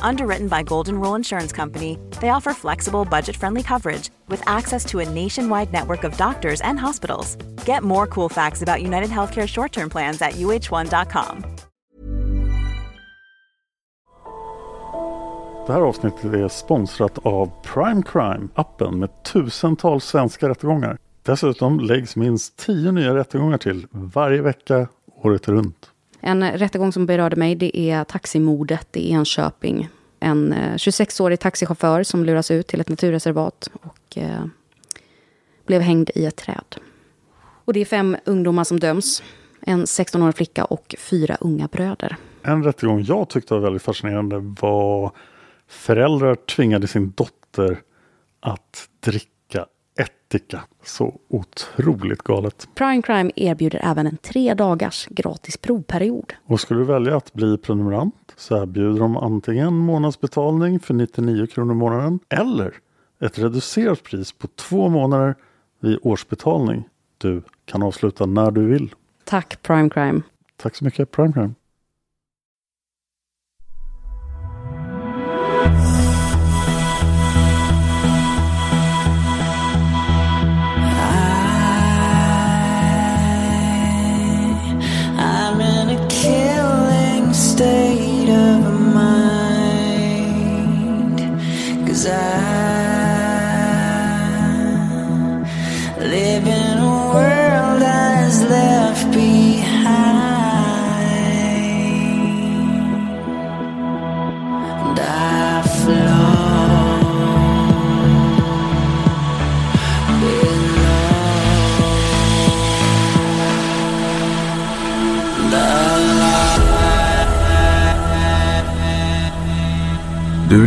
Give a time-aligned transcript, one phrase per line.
[0.00, 5.08] Underwritten by Golden Rule Insurance Company, they offer flexible, budget-friendly coverage with access to a
[5.08, 7.36] nationwide network of doctors and hospitals.
[7.66, 11.44] Get more cool facts about United Healthcare short-term plans at uh1.com.
[15.66, 20.98] Det här avsnittet är sponsrat av Prime Crime, appen med tusentals svenska rättegångar.
[21.22, 24.88] Dessutom läggs minst tio nya rättegångar till varje vecka
[25.22, 25.91] året runt.
[26.24, 29.88] En rättegång som berörde mig det är taximordet i Enköping.
[30.20, 34.44] En eh, 26-årig taxichaufför som luras ut till ett naturreservat och eh,
[35.66, 36.76] blev hängd i ett träd.
[37.64, 39.22] Och det är fem ungdomar som döms.
[39.60, 42.16] En 16-årig flicka och fyra unga bröder.
[42.42, 45.12] En rättegång jag tyckte var väldigt fascinerande var
[45.68, 47.80] föräldrar tvingade sin dotter
[48.40, 49.28] att dricka
[50.34, 50.60] ättika.
[50.82, 52.68] Så otroligt galet.
[52.74, 56.32] Prime Crime erbjuder även en tre dagars gratis provperiod.
[56.46, 61.72] Och skulle du välja att bli prenumerant så erbjuder de antingen månadsbetalning för 99 kronor
[61.72, 62.74] i månaden eller
[63.20, 65.34] ett reducerat pris på två månader
[65.80, 66.88] vid årsbetalning.
[67.18, 68.94] Du kan avsluta när du vill.
[69.24, 70.22] Tack Prime Crime.
[70.56, 71.54] Tack så mycket Prime Crime.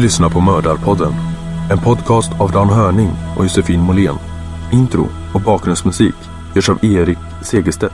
[0.05, 1.13] Lyssnar på Mördarpodden.
[1.71, 4.15] En podcast av Dan Hörning och Josefin Måhlén.
[4.73, 6.15] Intro och bakgrundsmusik
[6.55, 7.93] görs av Erik Segerstedt.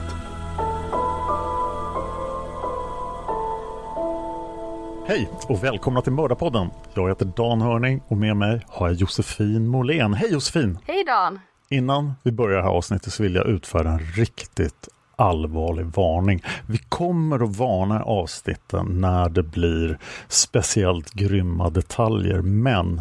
[5.06, 6.70] Hej och välkomna till Mördarpodden.
[6.94, 10.14] Jag heter Dan Hörning och med mig har jag Josefin Måhlén.
[10.14, 10.78] Hej Josefin!
[10.86, 11.40] Hej Dan!
[11.68, 14.88] Innan vi börjar det här avsnittet så vill jag utföra en riktigt
[15.22, 16.42] allvarlig varning.
[16.66, 23.00] Vi kommer att varna i avsnitten när det blir speciellt grymma detaljer men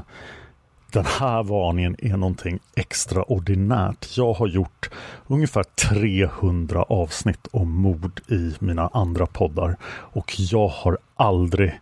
[0.91, 4.17] den här varningen är någonting extraordinärt.
[4.17, 4.89] Jag har gjort
[5.27, 11.79] ungefär 300 avsnitt om mord i mina andra poddar och jag har aldrig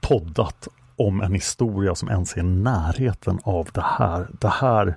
[0.00, 4.26] poddat om en historia som ens är i närheten av det här.
[4.40, 4.96] Det här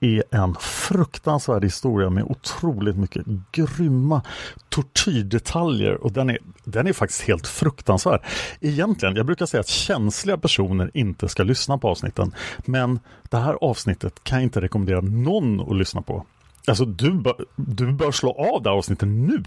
[0.00, 4.22] är en fruktansvärd historia med otroligt mycket grymma
[4.68, 8.22] tortyrdetaljer och den är, den är faktiskt helt fruktansvärd.
[8.60, 12.34] Egentligen, jag brukar säga att känsliga personer inte ska lyssna på avsnitten
[12.66, 16.26] men det här avsnittet kan jag inte rekommendera någon att lyssna på.
[16.66, 19.44] Alltså du, bör, du bör slå av det här avsnittet nu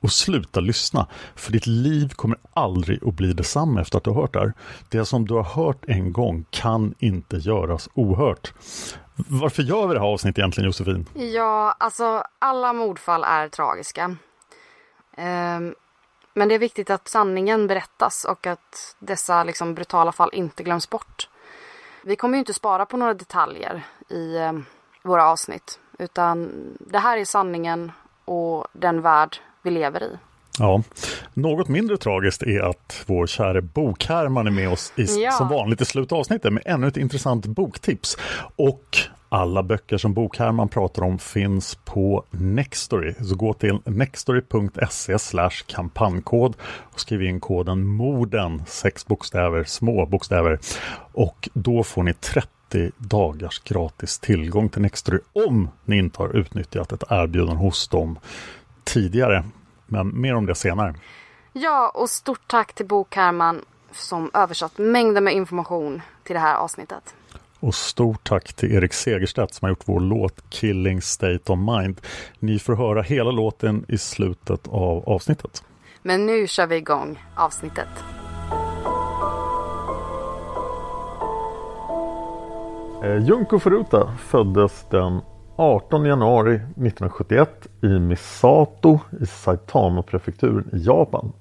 [0.00, 1.06] och sluta lyssna.
[1.34, 4.52] För ditt liv kommer aldrig att bli detsamma efter att du har hört det här.
[4.88, 8.52] Det som du har hört en gång kan inte göras ohört.
[9.16, 11.08] Varför gör vi det här avsnittet egentligen Josefin?
[11.14, 14.16] Ja, alltså alla mordfall är tragiska.
[15.16, 15.74] Ehm,
[16.34, 20.90] men det är viktigt att sanningen berättas och att dessa liksom, brutala fall inte glöms
[20.90, 21.28] bort.
[22.04, 24.52] Vi kommer ju inte spara på några detaljer i eh,
[25.02, 25.80] våra avsnitt.
[25.98, 26.50] Utan
[26.80, 27.92] det här är sanningen
[28.24, 30.10] och den värld vi lever i.
[30.58, 30.82] Ja,
[31.34, 35.30] något mindre tragiskt är att vår käre Bokherman är med oss i, Ja.
[35.30, 38.16] som vanligt i slutet av avsnittet med ännu ett intressant boktips.
[38.56, 38.98] Och
[39.28, 43.14] alla böcker som Bokherman pratar om finns på Nextory.
[43.14, 45.18] Så gå till nextory.se
[45.66, 46.56] kampanjkod
[46.92, 50.58] och skriv in koden MORDEN, sex bokstäver, små bokstäver.
[51.12, 52.48] Och då får ni 30
[52.96, 58.18] dagars gratis tillgång till Nextory om ni inte har utnyttjat ett erbjudande hos dem
[58.84, 59.44] tidigare.
[59.86, 60.94] Men mer om det senare.
[61.52, 66.56] Ja, och stort tack till Bo Kärman som översatt mängder med information till det här
[66.56, 67.14] avsnittet.
[67.60, 72.00] Och stort tack till Erik Segerstedt som har gjort vår låt Killing State of Mind.
[72.38, 75.64] Ni får höra hela låten i slutet av avsnittet.
[76.02, 77.88] Men nu kör vi igång avsnittet.
[83.02, 85.20] Eh, Junko Furuta föddes den
[85.56, 91.32] 18 januari 1971 i Misato i Saitama-prefekturen i Japan.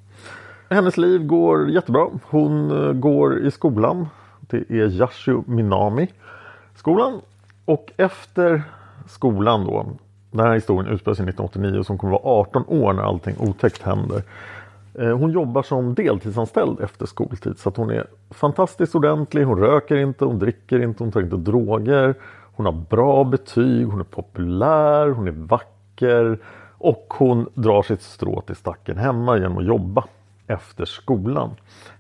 [0.70, 2.08] Hennes liv går jättebra.
[2.24, 4.08] Hon eh, går i skolan.
[4.40, 6.08] Det är Yashio Minami
[6.76, 7.22] skolan.
[7.66, 8.64] Och efter
[9.08, 9.86] skolan då,
[10.32, 14.24] den här historien utspelar sig 1989 som kommer vara 18 år när allting otäckt händer.
[15.00, 19.44] Eh, hon jobbar som deltidsanställd efter skoltid så att hon är fantastiskt ordentlig.
[19.44, 22.16] Hon röker inte, hon dricker inte, hon tar inte droger.
[22.56, 26.40] Hon har bra betyg, hon är populär, hon är vacker
[26.78, 30.04] och hon drar sitt strå till stacken hemma genom att jobba
[30.48, 31.50] efter skolan.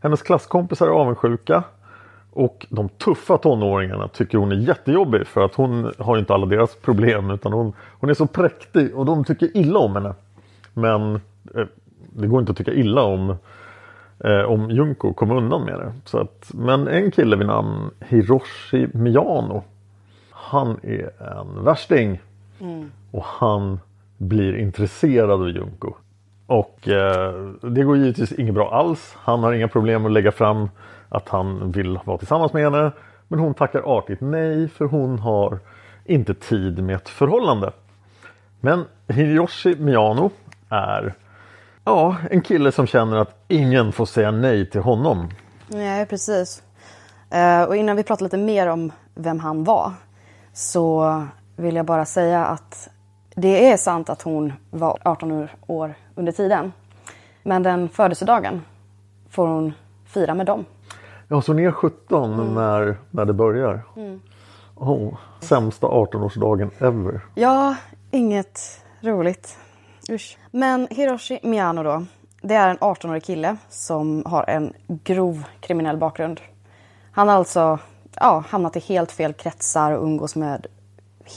[0.01, 1.63] Hennes klasskompisar är avundsjuka
[2.31, 6.75] och de tuffa tonåringarna tycker hon är jättejobbig för att hon har inte alla deras
[6.75, 10.13] problem utan hon, hon är så präktig och de tycker illa om henne.
[10.73, 11.15] Men
[11.55, 11.65] eh,
[12.15, 13.35] det går inte att tycka illa om
[14.19, 15.93] eh, om Junko kom undan med det.
[16.05, 19.63] Så att, men en kille vid namn Hiroshi Miyano
[20.49, 22.21] han är en värsting
[23.11, 23.79] och han
[24.17, 25.93] blir intresserad av Junko.
[26.47, 29.15] Och eh, det går givetvis inget bra alls.
[29.17, 30.69] Han har inga problem att lägga fram
[31.09, 32.91] att han vill vara tillsammans med henne.
[33.27, 35.59] Men hon tackar artigt nej för hon har
[36.05, 37.71] inte tid med ett förhållande.
[38.61, 40.31] Men Hiroshi Miyano
[40.69, 41.13] är
[41.85, 45.29] ja, en kille som känner att ingen får säga nej till honom.
[45.67, 46.63] Nej, precis.
[47.29, 49.93] Eh, och innan vi pratar lite mer om vem han var
[50.53, 51.23] så
[51.55, 52.89] vill jag bara säga att
[53.35, 56.73] det är sant att hon var 18 år under tiden.
[57.43, 58.61] Men den födelsedagen
[59.29, 59.73] får hon
[60.05, 60.65] fira med dem.
[61.27, 63.83] Ja, så hon är 17 när, när det börjar.
[64.75, 67.21] Oh, sämsta 18-årsdagen ever.
[67.35, 67.75] Ja,
[68.11, 69.57] inget roligt.
[70.09, 70.37] Usch.
[70.51, 72.05] Men Hiroshi Miyano då.
[72.41, 76.41] Det är en 18-årig kille som har en grov kriminell bakgrund.
[77.11, 77.79] Han har alltså
[78.15, 80.67] ja, hamnat i helt fel kretsar och umgås med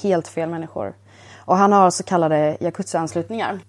[0.03, 0.94] helt fel människor.
[1.37, 3.61] Och han har så kallade yakuza-anslutningar.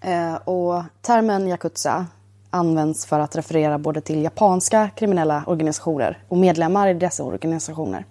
[0.00, 2.06] Eh, och termen yakuza
[2.50, 8.04] används för att referera både till japanska kriminella organisationer och medlemmar i dessa organisationer.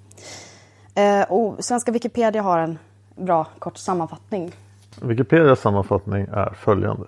[0.95, 2.79] Eh, och svenska Wikipedia har en
[3.15, 4.51] bra kort sammanfattning.
[5.01, 7.03] Wikipedias sammanfattning är följande.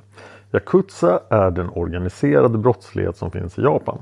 [0.51, 4.01] Yakuza är den organiserade brottslighet som finns i Japan.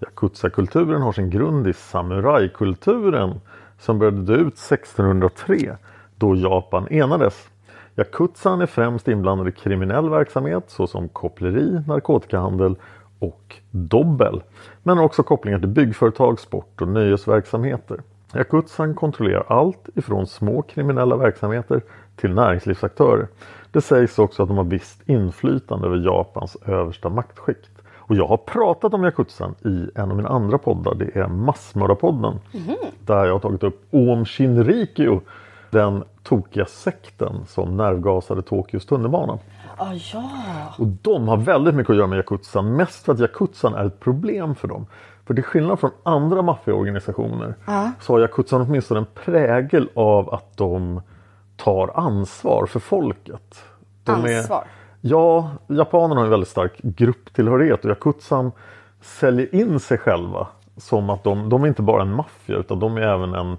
[0.00, 3.40] Yakuza-kulturen har sin grund i samurajkulturen
[3.78, 5.76] som började dö ut 1603
[6.16, 7.48] då Japan enades.
[7.96, 12.76] Yakuzan är främst inblandad i kriminell verksamhet såsom koppleri, narkotikahandel
[13.18, 14.42] och dobbel.
[14.82, 18.00] Men har också kopplingar till byggföretag, sport och nöjesverksamheter.
[18.34, 21.82] Yakuzan kontrollerar allt ifrån små kriminella verksamheter
[22.16, 23.28] till näringslivsaktörer.
[23.70, 27.70] Det sägs också att de har visst inflytande över Japans översta maktskikt.
[28.12, 30.94] Och jag har pratat om Yakuzan i en av mina andra poddar.
[30.94, 32.34] Det är Massmördarpodden.
[33.06, 35.20] Där jag har tagit upp Om Shinrikyo.
[35.70, 39.38] Den tokiga sekten som nervgasade Tokyos tunnelbana.
[39.76, 40.30] Ah, ja.
[40.78, 42.76] Och de har väldigt mycket att göra med Yakuzan.
[42.76, 44.86] Mest för att Yakuzan är ett problem för dem.
[45.26, 47.54] För till skillnad från andra maffiaorganisationer
[48.00, 51.00] så har Yakuzan åtminstone en prägel av att de
[51.56, 53.64] tar ansvar för folket.
[54.04, 54.64] De Ansvar?
[55.00, 58.52] Ja, japanerna har en väldigt stark grupptillhörighet och Yakuzan
[59.00, 62.96] säljer in sig själva som att de, de är inte bara en maffia utan de
[62.96, 63.56] är även en,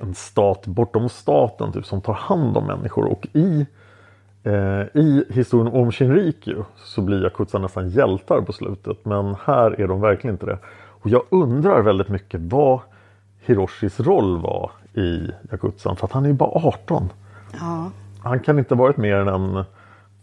[0.00, 3.04] en stat bortom staten typ, som tar hand om människor.
[3.04, 3.66] Och i,
[4.44, 9.04] eh, i historien om Shinrikyo så blir Yakuza nästan hjältar på slutet.
[9.04, 10.58] Men här är de verkligen inte det.
[11.02, 12.80] Och jag undrar väldigt mycket vad
[13.40, 15.96] Hiroshis roll var i Yakuzan.
[15.96, 17.12] För att han är ju bara 18.
[17.60, 17.90] Ja.
[18.22, 19.64] Han kan inte varit mer än en,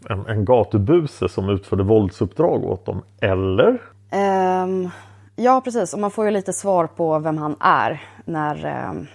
[0.08, 3.02] en, en gatubuse som utförde våldsuppdrag åt dem.
[3.20, 3.82] Eller?
[4.10, 4.90] Ehm,
[5.36, 5.94] ja, precis.
[5.94, 9.06] Och man får ju lite svar på vem han är när ehm,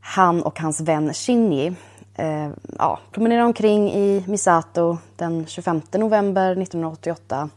[0.00, 1.76] han och hans vän Shinji
[2.14, 7.48] eh, ja, promenerar omkring i Misato den 25 november 1988.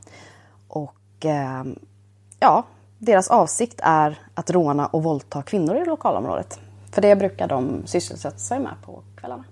[0.68, 1.76] Och ehm,
[2.40, 2.64] ja,
[2.98, 6.60] deras avsikt är att råna och våldta kvinnor i lokalområdet.
[6.92, 9.44] För det brukar de sysselsätta sig med på kvällarna.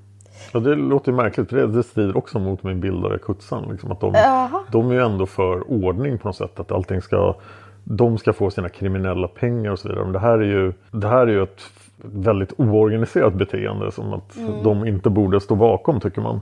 [0.54, 3.72] Ja, det låter ju märkligt för det, det strider också mot min bild av Yakuzan.
[3.72, 4.64] Liksom, att de, Jaha.
[4.72, 6.60] de är ju ändå för ordning på något sätt.
[6.60, 7.36] Att allting ska
[7.84, 10.04] de ska få sina kriminella pengar och så vidare.
[10.04, 11.62] Men det här är ju, det här är ju ett
[11.98, 16.42] väldigt oorganiserat beteende som att de inte borde stå bakom tycker man.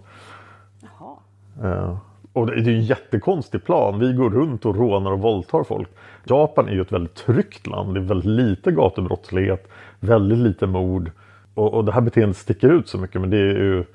[1.64, 1.98] Eh,
[2.34, 4.00] och det är ju en jättekonstig plan.
[4.00, 5.90] Vi går runt och rånar och våldtar folk.
[6.24, 7.94] Japan är ju ett väldigt tryggt land.
[7.94, 9.68] Det är väldigt lite gatubrottslighet,
[10.00, 11.12] väldigt lite mord.
[11.54, 13.86] Och, och det här beteendet sticker ut så mycket men det är ju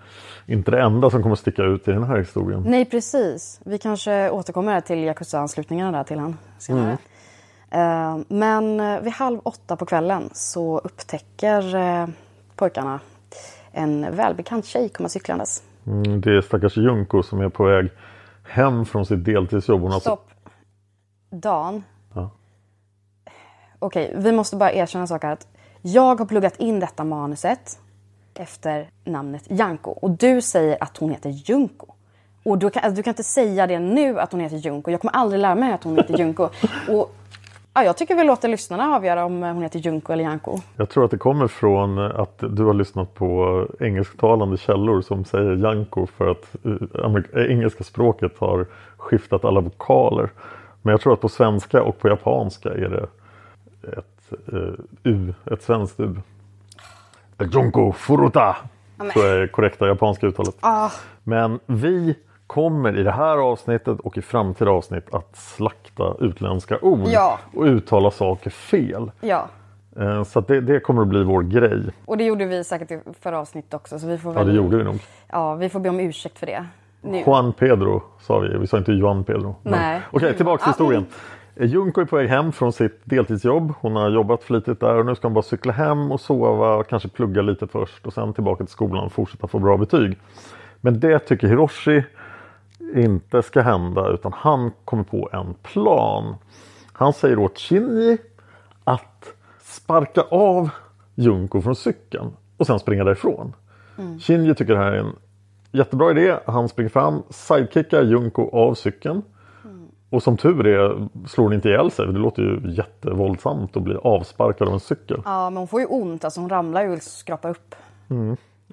[0.47, 2.65] inte det enda som kommer sticka ut i den här historien.
[2.67, 3.61] Nej, precis.
[3.65, 6.99] Vi kanske återkommer till Yakuza-anslutningarna där till han senare.
[7.71, 12.07] Eh, men eh, vid halv åtta på kvällen så upptäcker eh,
[12.57, 13.01] pojkarna
[13.73, 15.63] en välbekant tjej komma cyklandes.
[15.87, 17.91] Mm, det är stackars Junko som är på väg
[18.49, 19.83] hem från sitt deltidsjobb.
[19.83, 20.31] Hon Stopp.
[21.31, 21.85] Dan.
[22.15, 22.31] Ja.
[23.79, 25.33] Okej, vi måste bara erkänna en sak här.
[25.33, 25.47] Att
[25.83, 27.79] jag har pluggat in detta manuset
[28.35, 29.91] efter namnet Janko.
[29.91, 31.87] Och du säger att hon heter Junko.
[32.43, 34.91] Och du kan, alltså, du kan inte säga det nu att hon heter Junko.
[34.91, 36.49] Jag kommer aldrig lära mig att hon heter Junko.
[36.89, 37.15] Och,
[37.79, 40.59] ja, jag tycker vi låter lyssnarna avgöra om hon heter Junko eller Janko.
[40.77, 45.57] Jag tror att det kommer från att du har lyssnat på engelsktalande källor som säger
[45.57, 48.67] Janko för att eh, eh, engelska språket har
[48.97, 50.31] skiftat alla vokaler.
[50.83, 53.09] Men jag tror att på svenska och på japanska är det
[53.99, 56.17] ett eh, U, ett svenskt U.
[57.53, 58.57] Junko Furuta!
[59.15, 60.57] Så är det korrekta japanska uttalet.
[61.25, 62.15] Men vi
[62.49, 67.39] kommer i det här avsnittet och i framtida avsnitt att slakta utländska ord Ja.
[67.57, 69.11] och uttala saker fel.
[69.21, 69.49] Ja,
[70.01, 71.83] Eh, Så det, det kommer att bli vår grej.
[72.05, 73.99] och det gjorde vi säkert i förra avsnittet också.
[73.99, 74.99] Så vi får Ja, väl, det gjorde vi nog.
[75.29, 76.65] Ja, vi får be om ursäkt för det.
[77.03, 77.19] Nu.
[77.27, 79.57] Juan Pedro sa vi, vi sa inte Juan Pedro.
[79.63, 80.01] Nej.
[80.11, 81.07] Okej, tillbaka till Ja, historien.
[81.57, 83.73] Eh, Junko är på väg hem från sitt deltidsjobb.
[83.81, 87.09] Hon har jobbat flitigt där och nu ska hon bara cykla hem och sova, kanske
[87.09, 90.19] plugga lite först och sen tillbaka till skolan och fortsätta få bra betyg.
[90.81, 92.05] Men det tycker Hiroshi
[92.95, 96.35] inte ska hända utan han kommer på en plan.
[96.93, 98.19] Han säger åt Shinji
[98.85, 99.33] att
[99.63, 100.71] sparka av
[101.15, 103.53] Junko från cykeln och sen springa därifrån.
[104.21, 105.17] Shinji tycker det här är en
[105.73, 106.39] jättebra idé.
[106.47, 109.23] Han springer fram, sidekickar Junko av cykeln.
[110.11, 112.07] Och som tur är slår hon inte ihjäl sig.
[112.07, 115.23] Det låter ju jättevåldsamt att bli avsparkad av en cykel.
[115.25, 116.25] Ja, men hon får ju ont.
[116.25, 117.75] Alltså hon ramlar ju och skrapar upp.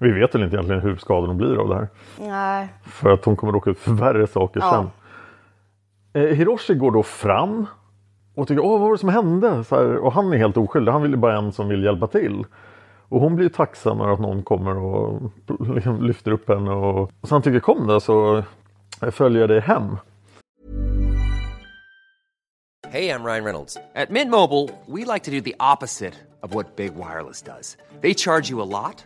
[0.02, 1.88] Vi vet väl inte egentligen hur skadorna blir av det här.
[2.20, 2.68] Nej.
[2.84, 4.90] För att hon kommer råka ut för värre saker Ja.
[6.14, 6.24] sen.
[6.24, 7.66] Eh, Hiroshi går då fram
[8.36, 9.64] och tycker åh vad var det som hände?
[9.64, 10.92] Så här, och han är helt oskyldig.
[10.92, 12.46] Han vill ju bara en som vill hjälpa till.
[13.10, 15.22] Och hon blir tacksam över att någon kommer och
[15.76, 16.72] liksom lyfter upp henne.
[16.72, 18.44] Och, och så han tycker kom då så
[19.12, 19.98] följer jag dig hem.
[22.92, 23.78] Hey, I'm Ryan Reynolds.
[23.96, 27.78] At Mint Mobile, we like to do the opposite of what Big Wireless does.
[28.02, 29.06] They charge you a lot,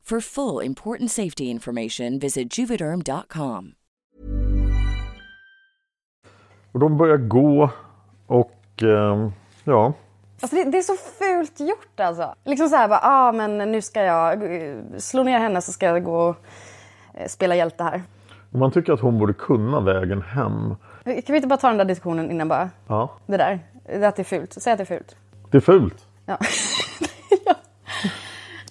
[0.03, 3.73] For full important safety information, visit juvederm.com.
[6.71, 7.69] Och de börjar gå
[8.27, 9.29] och eh,
[9.63, 9.93] ja,
[10.41, 12.35] Alltså det, det är så fult gjort alltså.
[12.45, 15.85] Liksom så här bara, ah men nu ska jag eh, slå ner henne så ska
[15.85, 16.35] jag gå och
[17.13, 18.01] eh, spela hjälte här.
[18.49, 20.75] man tycker att hon borde kunna vägen hem.
[21.03, 22.69] Kan vi inte bara ta den där diskussionen innan bara?
[22.87, 23.59] Ja, Det där.
[23.85, 24.53] Det att det är fult.
[24.53, 25.15] Säg att det är fult.
[25.51, 26.05] det är fult.
[26.25, 26.37] Ja.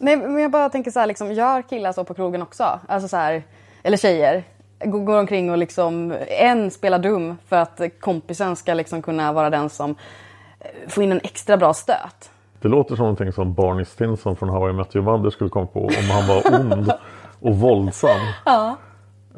[0.02, 2.80] Nej men jag bara tänker så här, liksom, gör killar så på krogen också?
[2.88, 3.42] Alltså så här,
[3.82, 4.44] eller tjejer.
[4.84, 9.50] Går, går omkring och liksom en spelar dum för att kompisen ska liksom kunna vara
[9.50, 9.90] den som
[10.60, 12.30] eh, får in en extra bra stöt.
[12.60, 15.66] Det låter som någonting som Barney Stinson från How I Met Your Mother skulle komma
[15.66, 16.92] på om han var ond
[17.40, 18.20] och våldsam.
[18.44, 18.76] Ja.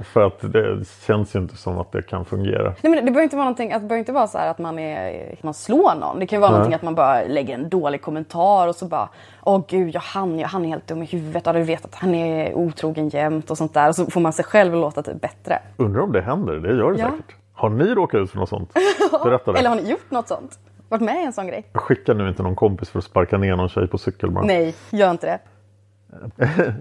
[0.01, 2.63] För att det känns ju inte som att det kan fungera.
[2.65, 5.35] Nej, men det behöver inte vara någonting, att det inte vara så att man, är,
[5.43, 6.19] man slår någon.
[6.19, 6.59] Det kan ju vara Nej.
[6.59, 9.09] någonting att man bara lägger en dålig kommentar och så bara
[9.43, 11.43] Åh gud, ja, han, ja, han är helt dum i huvudet.
[11.47, 13.89] Ja, du vet att han är otrogen jämt och sånt där.
[13.89, 15.59] Och så får man sig själv låta typ bättre.
[15.77, 16.55] Undrar om det händer?
[16.57, 17.11] Det gör det Ja.
[17.11, 17.37] säkert.
[17.53, 18.73] Har ni råkat ut för något sånt?
[19.25, 19.59] Berätta det.
[19.59, 20.59] Eller har ni gjort något sånt?
[20.89, 21.65] Varit med i en sån grej?
[21.75, 24.45] Skicka nu inte någon kompis för att sparka ner någon tjej på cykel bara.
[24.45, 25.39] Nej, gör inte det.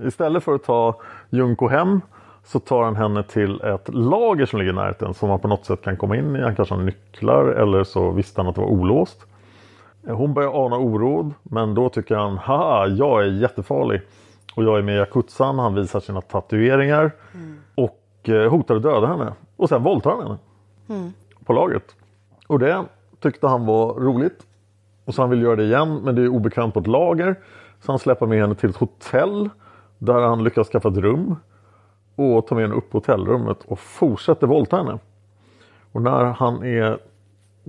[0.07, 2.01] Istället för att ta Junko hem
[2.43, 5.65] så tar han henne till ett lager som ligger i närheten som han på något
[5.65, 6.41] sätt kan komma in i.
[6.41, 9.25] Han kanske har nycklar eller så visste han att det var olåst.
[10.07, 14.01] Hon börjar ana oråd men då tycker han haha jag är jättefarlig
[14.55, 15.59] och jag är med i Yakutsan.
[15.59, 17.11] Han visar sina tatueringar
[17.75, 19.33] och eh, hotar att döda henne.
[19.55, 20.37] Och sen våldtar han henne
[21.45, 21.95] på lagret.
[22.47, 22.85] Och det
[23.19, 24.45] tyckte han var roligt.
[25.05, 27.35] Och så han vill göra det igen men det är obekvämt på ett lager.
[27.81, 29.49] Så han släpper med henne till ett hotell
[29.97, 31.35] där han lyckas skaffa ett rum.
[32.21, 34.99] Och tar med henne upp på hotellrummet och fortsätter våldta henne.
[35.91, 36.99] Och när han är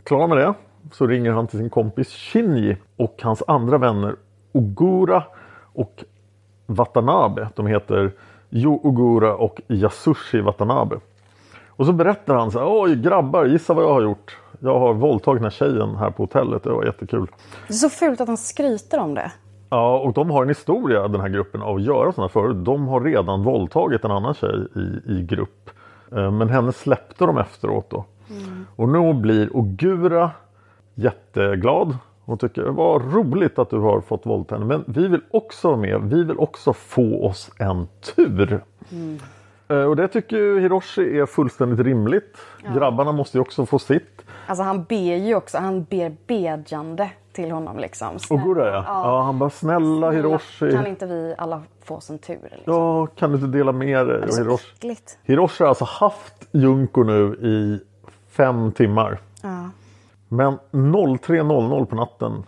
[0.04, 0.54] klar med det
[0.92, 4.16] så ringer han till sin kompis Shinji och hans andra vänner
[4.52, 5.24] Ogura
[5.72, 6.04] och
[6.66, 7.48] Watanabe.
[7.54, 8.12] De heter
[8.50, 11.00] Jo Ogura och Yasushi Watanabe.
[11.68, 14.38] Och så berättar han så här, oj grabbar gissa vad jag har gjort.
[14.60, 17.26] Jag har våldtagit den här tjejen här på hotellet, det var jättekul.
[17.66, 19.32] Det är så fult att han skryter om det.
[19.72, 22.64] Ja, och de har en historia den här gruppen av att göra sådana förut.
[22.64, 25.70] De har redan våldtagit en annan tjej i, i grupp.
[26.12, 28.04] Eh, Men henne släppte de efteråt då.
[28.76, 30.30] Och nu blir Ogura
[30.94, 31.96] jätteglad.
[32.24, 34.66] Hon tycker vad roligt att du har fått våldta henne.
[34.66, 36.00] Men vi vill också vara med.
[36.02, 38.52] Vi vill också få oss en tur.
[38.52, 38.58] Eh,
[39.88, 42.38] Och det tycker ju Hiroshi är fullständigt rimligt.
[42.74, 44.22] Grabbarna måste ju också få sitt.
[44.46, 48.18] Alltså han ber ju också, han ber bedjande till honom liksom.
[48.18, 48.84] Snälla, Ogura ja.
[48.86, 49.22] ja.
[49.22, 50.72] Han bara snälla Hiroshi.
[50.72, 52.38] Kan inte vi alla få en tur?
[52.42, 52.74] Liksom?
[52.74, 54.20] Ja, kan du inte dela med dig?
[54.20, 54.72] Det är Och så Hiroshi.
[54.76, 55.18] äckligt.
[55.22, 57.80] Hiroshi har alltså haft Junko nu i
[58.30, 59.18] fem timmar.
[59.42, 59.70] Ja.
[60.28, 62.42] Men 03.00 på natten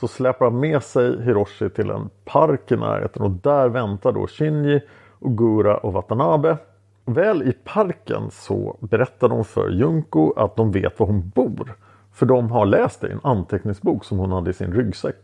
[0.00, 4.26] så släpar han med sig Hiroshi till en park i närheten och där väntar då
[4.26, 4.80] Shinji,
[5.20, 6.56] Ogura och Watanabe.
[7.04, 11.74] Väl i parken så berättar de för Junko att de vet var hon bor.
[12.12, 15.16] För de har läst det i en anteckningsbok som hon hade i sin ryggsäck.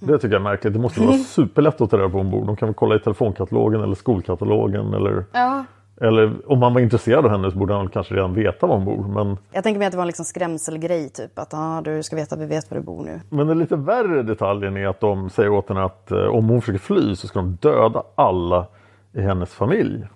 [0.00, 0.72] Det tycker jag är märkligt.
[0.72, 2.44] Det måste vara superlätt att ta reda på bor.
[2.46, 5.64] De kan väl kolla i telefonkatalogen eller skolkatalogen eller Ja.
[6.00, 8.84] eller om man var intresserad av henne så borde han kanske redan veta var hon
[8.84, 9.24] bor.
[9.24, 11.38] Men, Jag tänker mig att det var en liksom skrämselgrej typ.
[11.38, 13.20] Att ah, du ska veta att vi vet var du bor nu.
[13.28, 16.60] men den lite värre detaljen är att de säger åt henne att eh, om hon
[16.60, 18.66] försöker fly så ska de döda alla
[19.12, 20.06] i hennes familj.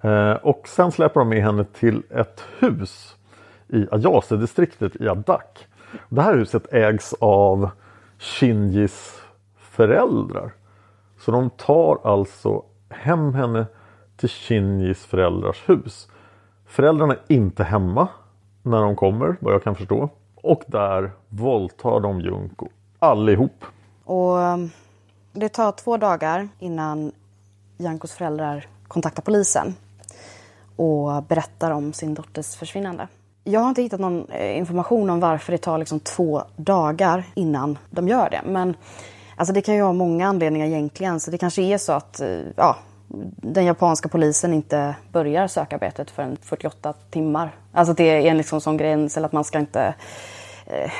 [0.00, 3.16] Eh, och sen släpper de med henne till ett hus
[3.68, 5.66] i Ayase-distriktet i Adak.
[6.08, 7.70] Det här huset ägs av
[8.18, 9.22] Shinjis
[9.58, 10.52] föräldrar.
[11.18, 13.66] Så de tar alltså hem henne
[14.16, 16.08] till Shinjis föräldrars hus.
[16.66, 18.08] Föräldrarna är inte hemma
[18.62, 20.08] när de kommer, vad jag kan förstå.
[20.34, 23.64] Och där våldtar de Junko allihop.
[24.04, 24.70] Och um,
[25.32, 27.12] det tar två dagar innan
[27.80, 29.74] Jankos föräldrar kontaktar polisen
[30.76, 33.08] och berättar om sin dotters försvinnande.
[33.44, 37.78] Jag har inte hittat någon eh, information om varför det tar liksom två dagar innan
[37.90, 38.40] de gör det.
[38.44, 38.76] Men
[39.36, 41.20] alltså det kan ju ha många anledningar egentligen.
[41.20, 42.76] Så det kanske är så att eh, ja,
[43.36, 47.54] den japanska polisen inte börjar sökarbetet förrän 48 timmar.
[47.72, 49.94] Alltså att det är en liksom sån gräns eller att man ska inte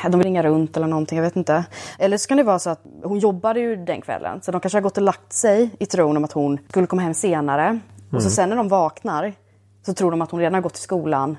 [0.03, 1.65] de vill ringa runt eller någonting, jag vet inte.
[1.99, 4.77] Eller så kan det vara så att hon jobbade ju den kvällen så de kanske
[4.77, 7.79] har gått och lagt sig i tron om att hon skulle komma hem senare.
[8.13, 9.33] Och så sen när de vaknar
[9.87, 11.37] så tror de att hon redan har gått till skolan.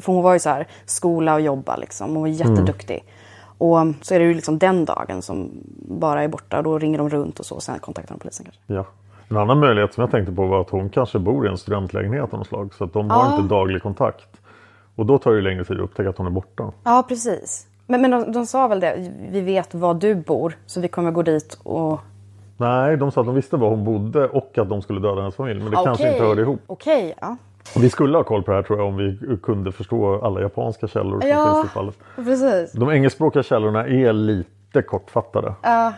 [0.00, 2.10] För hon var ju så här, skola och jobba liksom.
[2.12, 3.04] Hon var jätteduktig.
[3.58, 5.50] Och så är det ju liksom den dagen som
[5.88, 6.62] bara är borta.
[6.62, 8.62] Då ringer de runt och så och sen kontaktar de polisen kanske.
[8.74, 8.86] Ja.
[9.30, 12.32] En annan möjlighet som jag tänkte på var att hon kanske bor i en studentlägenhet
[12.32, 12.74] av något slag.
[12.74, 13.36] Så att de har Ja.
[13.36, 14.26] inte daglig kontakt.
[14.98, 16.72] Och då tar det längre tid att upptäcka att hon är borta.
[16.84, 17.66] Ja, precis.
[17.86, 21.10] Men, men de, de sa väl det, vi vet var du bor så vi kommer
[21.10, 22.00] gå dit och...
[22.56, 25.34] Nej, de sa att de visste var hon bodde och att de skulle döda hennes
[25.34, 25.60] familj.
[25.62, 26.12] Men det kanske Okej.
[26.12, 26.60] inte hörde ihop.
[26.66, 27.36] Okej, ja.
[27.76, 30.88] Vi skulle ha koll på det här tror jag om vi kunde förstå alla japanska
[30.88, 31.54] källor som Ja.
[31.54, 31.94] finns i fallet.
[32.16, 32.72] Precis.
[32.72, 35.54] De engelskspråkiga källorna är lite kortfattade.
[35.62, 35.92] Ja,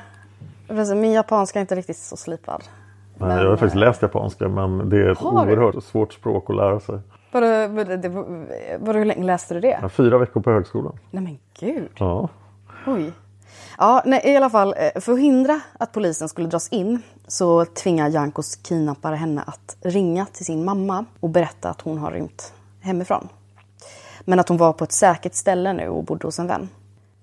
[0.69, 0.95] precis.
[0.95, 2.63] Min japanska är inte riktigt så slipad.
[3.19, 5.53] Nej, jag har faktiskt läst japanska men det är ett Har du?
[5.53, 6.99] oerhört svårt språk att lära sig.
[7.33, 7.47] Vadå,
[8.79, 9.79] vadå, hur länge läste du det?
[9.83, 10.99] Har fyra veckor på högskolan.
[11.11, 11.89] Nej men gud.
[11.99, 12.29] Ja.
[12.87, 13.13] Oj.
[13.79, 17.65] Ja, nej, i alla fall eh, för att hindra att polisen skulle dras in så
[17.65, 22.53] tvingar Jankos kidnappare henne att ringa till sin mamma och berätta att hon har rymt
[22.81, 23.29] hemifrån.
[24.21, 26.69] Men att hon var på ett säkert ställe nu och bodde hos en vän.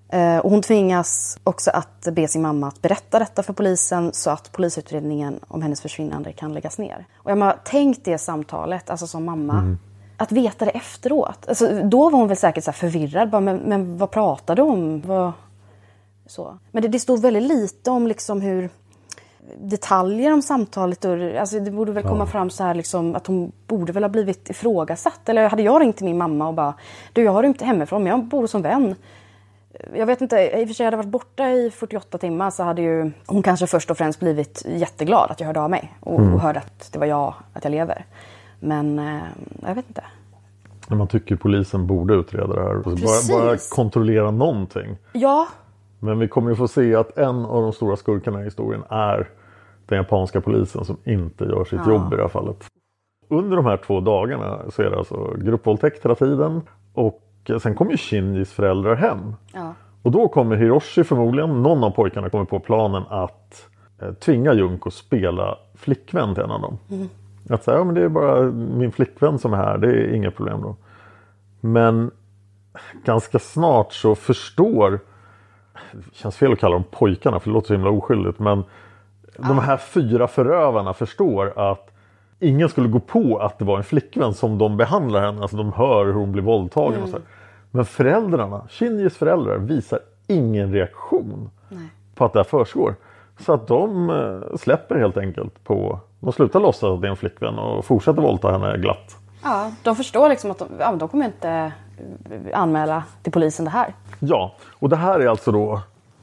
[0.10, 4.30] Eh, Och hon tvingas också att be sin mamma att berätta detta för polisen så
[4.30, 7.06] att polisutredningen om hennes försvinnande kan läggas ner.
[7.16, 9.78] Och jag menar, tänk det samtalet, alltså som mamma.
[10.18, 11.48] Att veta det efteråt.
[11.48, 13.30] Alltså, då var hon väl säkert så här förvirrad.
[13.30, 15.02] Bara, men, men vad pratade du om?
[15.02, 15.32] Vad...
[16.26, 16.58] Så.
[16.72, 18.70] Men det, det stod väldigt lite om liksom hur
[19.56, 21.06] detaljer om samtalet.
[21.06, 24.10] Och, alltså det borde väl komma fram så här liksom, att hon borde väl ha
[24.10, 25.30] blivit ifrågasatt.
[25.30, 26.74] Eller hade jag ringt till min mamma och bara
[27.14, 28.96] du jag har rymt hemifrån men jag bor som vän.
[29.96, 32.64] Jag vet inte, i och för sig hade jag varit borta i 48 timmar så
[32.64, 36.14] hade ju hon kanske först och främst blivit jätteglad att jag hörde av mig och,
[36.14, 38.06] och hörde att det var jag, att jag lever.
[38.60, 39.22] Men eh,
[39.62, 40.04] jag vet inte.
[40.90, 42.76] Men Man tycker polisen borde utreda det här.
[42.76, 43.30] Alltså Precis.
[43.32, 44.98] Bara, bara kontrollera någonting.
[45.14, 45.48] Ja,
[46.00, 49.30] Men vi kommer ju få se att en av de stora skurkarna i historien är
[49.86, 51.92] den japanska polisen som inte gör sitt Ja.
[51.92, 52.66] jobb i det här fallet.
[53.30, 56.62] Under de här två dagarna så är det alltså gruppvåldtäkt hela tiden
[56.94, 57.22] och
[57.62, 59.34] sen kommer ju Shinjis föräldrar hem.
[59.54, 59.74] ja.
[60.02, 63.70] Och då kommer Hiroshi förmodligen, någon av pojkarna kommer på planen att
[64.02, 66.78] eh, tvinga Junko spela flickvän till en av dem.
[67.50, 70.32] Att säga, ja men det är bara min flickvän som är här, det är inga
[70.32, 70.76] problem då.
[71.62, 72.12] Men
[73.06, 75.00] ganska snart så förstår,
[75.92, 78.64] det känns fel att kalla dem pojkarna för det låter så himla oskyldigt, men
[79.38, 81.92] de här fyra förövarna förstår att
[82.40, 85.42] ingen skulle gå på att det var en flickvän som de behandlar henne.
[85.42, 87.16] Alltså de hör hur hon blir våldtagen och så.
[87.16, 87.26] här.
[87.72, 91.50] Men föräldrarna, Shinjis föräldrar visar ingen reaktion
[92.16, 92.96] på att det här försiggår.
[93.40, 97.18] Så att de eh, släpper helt enkelt på, de slutar låtsas att det är en
[97.18, 99.18] flickvän och fortsätter våldta henne glatt.
[99.44, 101.72] ja, de förstår liksom att de, ja, de kommer inte
[102.30, 103.94] eh, anmäla till polisen det här.
[104.20, 105.82] Ja, och det här är alltså då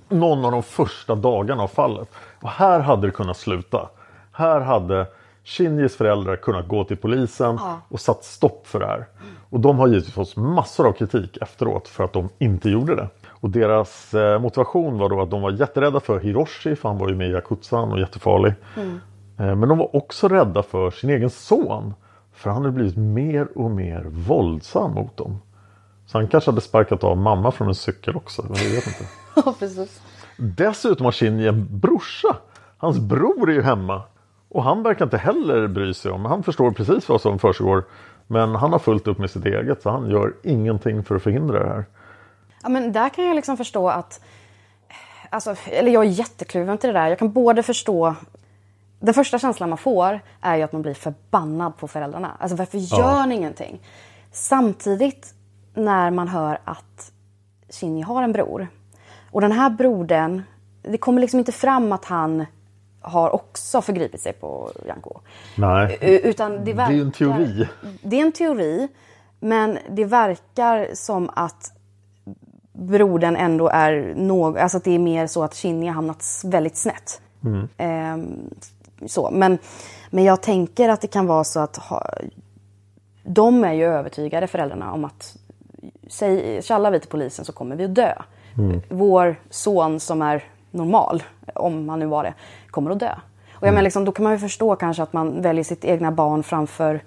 [0.09, 2.09] någon av de första dagarna av fallet.
[2.41, 3.89] Och här hade det kunnat sluta.
[4.33, 5.07] Här hade
[5.45, 9.07] Shinjis föräldrar kunnat gå till polisen och satt stopp för det här.
[9.51, 13.09] Och de har givetvis fått massor av kritik efteråt för att de inte gjorde det.
[13.29, 17.09] Och deras eh, motivation var då att de var jätterädda för Hiroshi, för han var
[17.09, 18.55] ju med i Yakuzan och jättefarlig.
[18.77, 18.83] Eh,
[19.37, 21.95] men de var också rädda för sin egen son.
[22.33, 25.39] För han hade blivit mer och mer våldsam mot dem.
[26.07, 28.43] Så han kanske hade sparkat av mamma från en cykel också.
[28.43, 29.05] Men jag vet inte.
[29.37, 30.01] Ja, precis.
[30.37, 32.37] Dessutom har Shinji en brorsa.
[32.79, 34.03] Hans bror är ju hemma.
[34.49, 36.25] Och han verkar inte heller bry sig om.
[36.25, 37.85] Han förstår precis vad som försiggår.
[38.27, 39.83] Men han har fullt upp med sitt eget.
[39.83, 41.85] Så han gör ingenting för att förhindra det här.
[42.63, 44.21] Ja, men där kan jag liksom förstå att...
[45.31, 47.09] Alltså, eller jag är jättekluven till det där.
[47.09, 48.15] Jag kan både förstå...
[49.05, 52.37] Den första känslan man får är ju att man blir förbannad på föräldrarna.
[52.39, 53.81] Alltså varför gör ni ingenting?
[54.33, 55.35] Samtidigt
[55.75, 57.13] när man hör att
[57.71, 58.69] Shinji har en bror.
[59.31, 60.43] Och den här brodern,
[60.83, 62.47] det kommer liksom inte fram att han
[63.01, 65.21] har också förgripit sig på Janko.
[65.57, 67.69] Nej, Utan det, det verkar, är ju en teori.
[68.03, 68.89] Det är en teori,
[69.41, 71.73] men det verkar som att
[72.73, 76.77] brodern ändå är något, alltså att det är mer så att Shinji har hamnat väldigt
[76.77, 77.21] snett.
[77.77, 78.51] Ehm,
[79.09, 79.31] så.
[79.31, 79.59] Men,
[80.11, 82.07] men jag tänker att det kan vara så att ha,
[83.23, 85.37] de är ju övertygade föräldrarna om att
[86.09, 88.15] säg, kallar vi till polisen så kommer vi att dö.
[88.89, 91.23] Vår son som är normal,
[91.55, 92.35] om han nu var det,
[92.71, 93.15] kommer att dö.
[93.53, 96.13] Och jag menar, liksom, då kan man ju förstå kanske att man väljer sitt egna
[96.13, 97.01] barn framför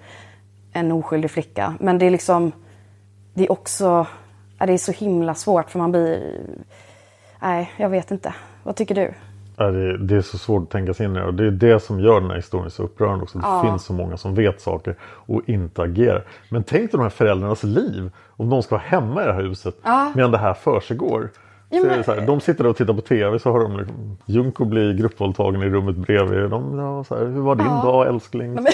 [0.72, 1.74] en oskyldig flicka.
[1.80, 2.52] Men det är liksom,
[3.34, 4.06] det är också,
[4.58, 6.40] det är så himla svårt för man blir,
[7.42, 8.34] nej jag vet inte.
[8.62, 9.14] Vad tycker du?
[9.60, 11.24] Ja, det, det är så svårt att tänka sig in i det.
[11.24, 13.38] Och det är det som gör den här historien så upprörande också.
[13.38, 16.24] Det finns så många som vet saker och inte agerar.
[16.48, 18.10] Men tänk dig de här föräldrarnas liv.
[18.28, 19.74] Om de ska vara hemma i det här huset
[20.14, 21.30] medan det här försiggår.
[21.70, 24.64] Är det så här, de sitter och tittar på TV så hör de liksom, Junko
[24.64, 26.50] blir gruppvåldtagen i rummet bredvid.
[26.50, 28.54] De, ja, så här, Hur var din dag älskling?
[28.54, 28.66] De,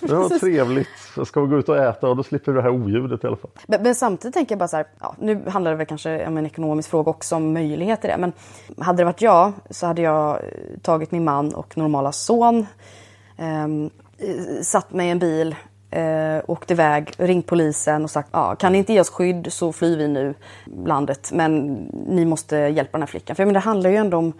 [0.00, 0.88] det var trevligt.
[1.26, 2.08] Ska vi gå ut och äta?
[2.08, 3.50] Och då slipper vi det här oljudet i alla fall.
[3.66, 6.36] Men, men samtidigt tänker jag bara så här, ja, nu handlar det väl kanske om
[6.36, 8.18] en ekonomisk fråga också, om möjligheter i det.
[8.18, 8.32] Men
[8.84, 10.40] hade det varit jag så hade jag eh,
[10.82, 12.66] tagit min man och normala son,
[13.36, 13.68] eh,
[14.62, 15.54] satt mig i en bil,
[15.96, 19.72] eh, åkt iväg, ringt polisen och sagt ja, kan ni inte ge oss skydd så
[19.72, 20.34] flyr vi nu
[20.86, 21.30] landet.
[21.32, 21.74] Men
[22.06, 23.36] ni måste hjälpa den här flickan.
[23.36, 24.32] För menar, det handlar ju ändå om,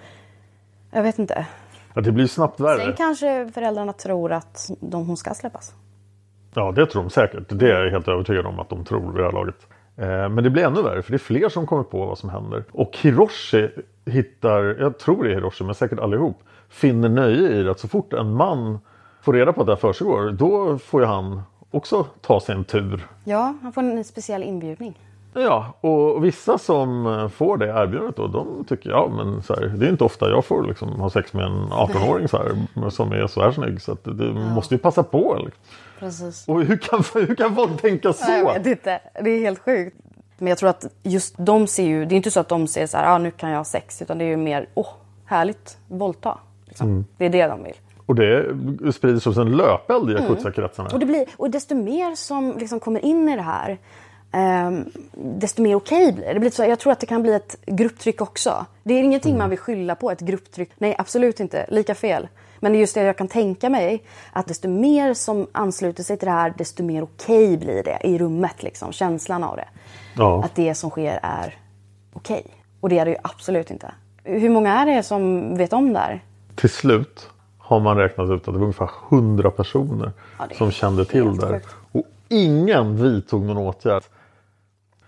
[0.91, 1.47] jag vet inte.
[1.95, 2.85] Ja, det blir snabbt värre.
[2.85, 5.75] Sen kanske föräldrarna tror att de, hon ska släppas.
[6.55, 7.43] Ja, det tror de säkert.
[7.49, 9.67] Det är jag helt övertygad om att de tror vid det här laget.
[9.97, 12.31] Eh, Men det blir ännu värre för det är fler som kommer på vad som
[12.31, 12.65] händer.
[12.73, 13.69] Och Hiroshi
[14.07, 16.39] hittar, jag tror det är Hiroshi, men säkert allihop,
[16.69, 18.79] finner nöje i det att så fort en man
[19.27, 22.65] får reda på att det här försiggår, då får ju han också ta sig en
[22.65, 23.07] tur.
[23.25, 24.99] Ja, han får en speciell inbjudning.
[25.35, 29.87] Ja, och vissa som får det erbjudandet då, de tycker ja men så här, det
[29.87, 33.27] är inte ofta jag får liksom, ha sex med en 18-åring så här, som är
[33.27, 33.83] så här snygg.
[33.83, 35.35] Så att det måste ju passa på.
[35.35, 35.63] Liksom.
[35.99, 36.49] Precis.
[36.49, 38.31] Och hur kan, hur kan folk tänka så?
[38.31, 39.01] Jag vet inte.
[39.23, 39.97] Det är helt sjukt.
[40.39, 42.87] Men jag tror att just de ser ju, det är inte så att de ser
[42.87, 44.03] så här, ah, nu kan jag ha sex.
[44.03, 44.89] Utan det är ju mer, åh,
[45.25, 46.39] härligt, våldta.
[46.65, 46.89] Liksom.
[46.89, 47.05] Mm.
[47.17, 47.75] Det är det de vill.
[48.07, 48.57] Och det
[48.93, 50.89] sprids som en löpeld i yakuza-kretsarna.
[50.93, 53.79] Och, det blir, och desto mer som liksom kommer in i det här,
[54.33, 56.41] ehm, desto mer okej blir det.
[56.41, 58.67] Blir så, jag tror att det kan bli ett grupptryck också.
[58.83, 60.71] Det är ingenting man vill skylla på, ett grupptryck.
[60.79, 61.67] Nej, absolut inte.
[61.69, 62.29] Lika fel.
[62.61, 66.17] Men det är just det jag kan tänka mig, att desto mer som ansluter sig
[66.17, 68.63] till det här, desto mer okej blir det i rummet.
[68.63, 69.69] Liksom, känslan av det.
[70.17, 70.45] Ja.
[70.45, 71.55] Att det som sker är
[72.13, 72.47] okej.
[72.81, 73.95] Och det är det ju absolut inte.
[74.25, 76.21] Hur många är det som vet om det här?
[76.55, 77.31] Till slut
[77.67, 81.61] har man räknat ut att det var ungefär 100 personer Ja, som kände till det.
[81.93, 84.03] Och ingen vidtog någon åtgärd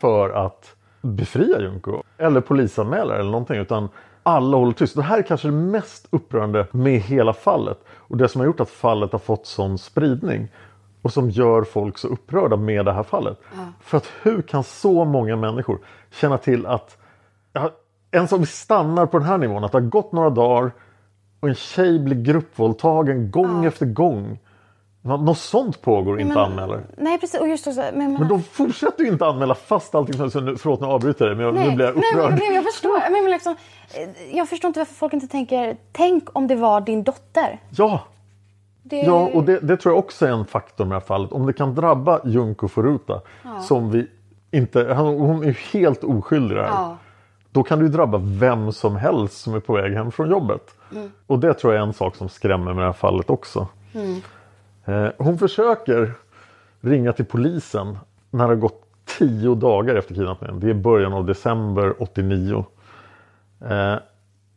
[0.01, 2.03] för att befria Junko.
[2.19, 3.57] Eller polisanmäla eller någonting.
[3.57, 3.89] Utan
[4.23, 4.97] alla håller tyst.
[4.97, 7.79] Det här är kanske det mest upprörande med hela fallet.
[7.91, 10.49] Och det som har gjort att fallet har fått sån spridning.
[11.03, 13.41] Och som gör folk så upprörda med det här fallet.
[13.81, 15.79] För att hur kan så många människor
[16.11, 16.97] känna till att
[17.53, 17.71] ja,
[18.11, 19.65] en som stannar på den här nivån.
[19.65, 20.73] Att det har gått några dagar
[21.41, 24.39] och en tjej blir gruppvåldtagen gång efter gång.
[25.03, 26.87] Nå- Något sånt pågår inte men- anmäler.
[26.97, 30.31] Nej precis, och just så, men, men, Men de fortsätter ju inte anmäla fast allting.
[30.31, 32.31] Så nu, förlåt nu avbryter jag dig men jag, nu blir jag nej, upprörd.
[32.47, 33.11] men, jag förstår.
[33.23, 33.57] Men, liksom,
[33.95, 37.61] eh, jag förstår inte varför folk inte tänker, tänk om det var din dotter.
[37.71, 38.01] Ja,
[38.83, 41.33] Det, ja och det, det tror jag också är en faktor med det här fallet.
[41.33, 43.21] Om det kan drabba Junko Furuta
[43.63, 44.07] som vi
[44.51, 46.63] inte, han, hon är ju helt oskyldig här.
[46.65, 46.97] Ja.
[47.53, 50.75] Då kan ju drabba vem som helst som är på väg hem från jobbet.
[50.93, 51.11] Mm.
[51.27, 53.67] Och det tror jag är en sak som skrämmer med det här fallet också.
[54.85, 56.13] Eh, hon försöker
[56.81, 57.99] ringa till polisen
[58.31, 58.83] när det har gått
[59.19, 60.61] tio dagar efter kidnappningen.
[60.61, 62.65] Det är början av december 89.
[63.69, 63.95] Eh,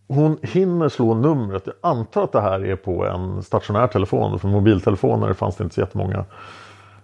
[0.07, 1.63] hon hinner slå numret.
[1.65, 4.39] Jag antar att det här är på en stationär telefon.
[4.39, 6.25] För mobiltelefoner fanns det inte så jättemånga.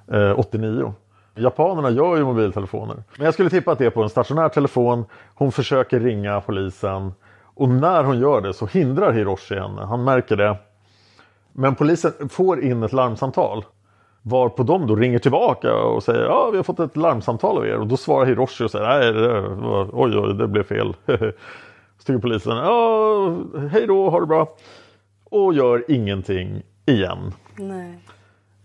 [0.07, 0.93] Eh, 89.
[1.37, 3.03] Japanerna gör ju mobiltelefoner.
[3.17, 5.05] Men jag skulle tippa att det är på en stationär telefon.
[5.35, 7.11] Hon försöker ringa polisen.
[7.43, 9.81] Och när hon gör det så hindrar Hiroshi henne.
[9.81, 10.57] Han märker det.
[11.53, 13.65] Men polisen får in ett larmsamtal.
[14.21, 17.77] Varpå de då ringer tillbaka och säger ja vi har fått ett larmsamtal av er.
[17.77, 20.95] Och då svarar Hiroshi och säger nej det var, oj oj det blev fel.
[21.97, 23.35] Så tycker polisen ja
[23.71, 24.55] hej då ha det bra.
[25.23, 27.33] Och gör ingenting igen.
[27.55, 27.99] Nej.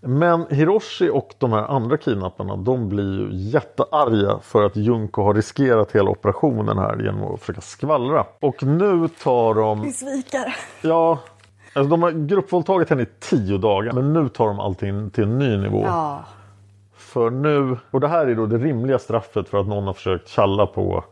[0.05, 5.35] Men Hiroshi och de här andra kidnapparna de blir ju jättearga för att Junko har
[5.35, 8.27] riskerat hela operationen här genom att försöka skvallra.
[8.41, 9.93] Och nu tar de...
[9.93, 10.55] Svikare.
[10.83, 11.19] Ja,
[11.73, 15.39] alltså de har gruppvåldtagit henne i tio dagar men nu tar de allting till en
[15.39, 15.83] ny nivå.
[15.87, 16.25] Ja.
[16.97, 20.29] För nu, och det här är då det rimliga straffet för att någon har försökt
[20.29, 21.05] tjalla på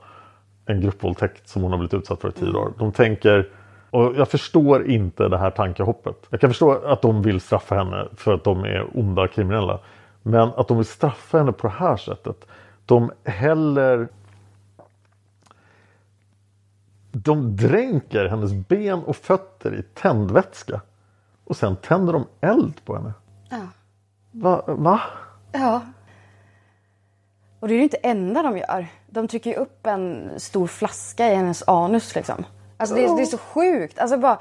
[0.67, 2.73] en gruppvåldtäkt som hon har blivit utsatt för i tio dagar.
[2.79, 3.49] De tänker,
[3.91, 6.17] och jag förstår inte det här tankehoppet.
[6.31, 9.81] Jag kan förstå att de vill straffa henne för att de är onda kriminella.
[10.23, 12.47] Men att de vill straffa henne på det här sättet.
[12.87, 14.09] De häller...
[17.13, 20.81] De dränker hennes ben och fötter i tändvätska.
[21.45, 23.13] Och sen tänder de eld på henne.
[23.51, 23.67] Ja.
[24.31, 24.65] Va?
[24.67, 25.01] va?
[25.53, 25.83] Ja.
[27.61, 28.87] Och det är ju inte enda de gör.
[29.07, 32.45] De trycker ju upp en stor flaska i hennes anus liksom.
[32.81, 33.99] Alltså det är, det är så sjukt.
[33.99, 34.39] Alltså bara,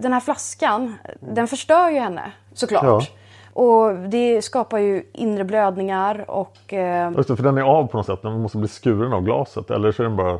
[0.00, 2.84] den här flaskan, den förstör ju henne såklart.
[2.84, 3.02] Ja.
[3.62, 6.72] Och det skapar ju inre blödningar och...
[6.72, 8.22] Eh, Just det, för den är av på något sätt.
[8.22, 9.70] Den måste bli skuren av glaset.
[9.70, 10.38] Eller så är den bara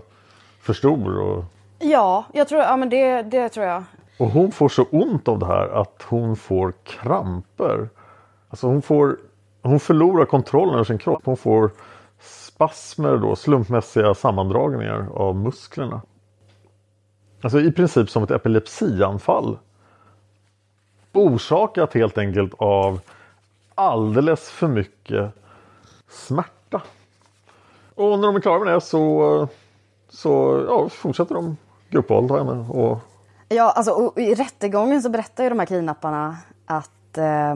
[0.60, 1.18] för stor.
[1.20, 1.44] Och,
[1.78, 3.82] ja, jag tror, ja men det, det tror jag.
[4.18, 7.88] och hon får så ont av det här att hon får kramper.
[8.48, 9.16] Alltså hon får...
[9.62, 11.22] Hon förlorar kontrollen över sin kropp.
[11.24, 11.70] Hon får
[12.20, 16.00] spasmer då, slumpmässiga sammandragningar av musklerna.
[17.46, 19.58] Alltså i princip som ett epilepsianfall.
[21.12, 23.00] Orsakat helt enkelt av
[23.74, 25.32] alldeles för mycket
[26.08, 26.82] smärta.
[27.94, 29.48] Och när de är klara med det så,
[30.08, 31.56] så ja, fortsätter de
[31.90, 32.68] gruppvåldta henne.
[32.68, 32.98] Och,
[33.48, 37.54] Ja, alltså och i rättegången så berättar ju de här kidnapparna att, eh,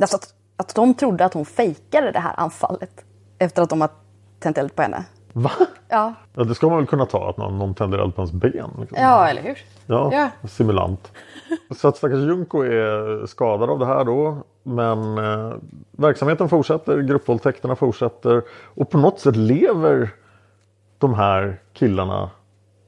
[0.00, 3.04] alltså att, att de trodde att hon fejkade det här anfallet.
[3.38, 3.90] Efter att de har
[4.38, 5.50] tänt eld på henne va?
[5.88, 8.32] Ja, Ja, det ska man väl kunna ta att någon, någon tänder eld på ens
[8.32, 8.70] ben.
[8.80, 8.98] Liksom.
[9.00, 9.58] ja eller hur?
[9.86, 10.48] Ja, Ja.
[10.48, 11.12] simulant.
[11.76, 14.36] Så att stackars Junko är skadad av det här då.
[14.62, 15.52] Men eh,
[15.92, 18.42] verksamheten fortsätter, gruppvåldtäkterna fortsätter.
[18.74, 20.10] Och på något sätt lever
[20.98, 22.30] de här killarna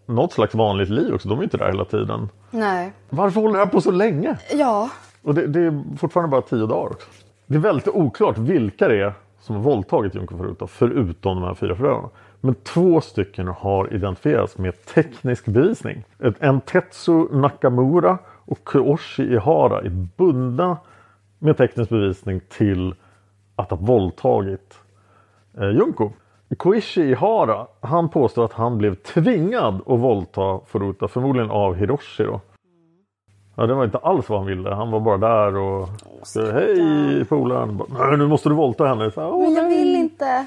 [0.07, 1.29] något slags vanligt liv också.
[1.29, 2.29] De är inte där hela tiden.
[2.51, 2.93] Nej.
[3.11, 4.37] Varför håller det här på så länge?
[4.53, 4.91] Ja,
[5.23, 7.07] Och det, det är fortfarande bara tio dagar också.
[7.47, 11.55] Det är väldigt oklart vilka det är som har våldtagit Junko Furuta förutom de här
[11.55, 12.09] fyra förövarna.
[12.45, 16.05] Men två stycken har identifierats med teknisk bevisning.
[16.41, 20.77] En Tetsu Nakamura och Kyoshi Ihara är bundna
[21.39, 22.95] med teknisk bevisning till
[23.57, 24.75] att ha våldtagit
[25.59, 26.11] eh, Junko.
[26.57, 32.41] Koichi Ihara, han påstår att han blev tvingad att våldta Furuta, förmodligen av Hiroshi då.
[33.57, 34.71] Ja, det var inte alls vad han ville.
[34.71, 35.89] Han var bara där och
[36.53, 37.81] hej polaren.
[38.19, 39.11] Nu måste du våldta henne.
[39.11, 40.47] Så, "Åh, Men jag nej." vill inte.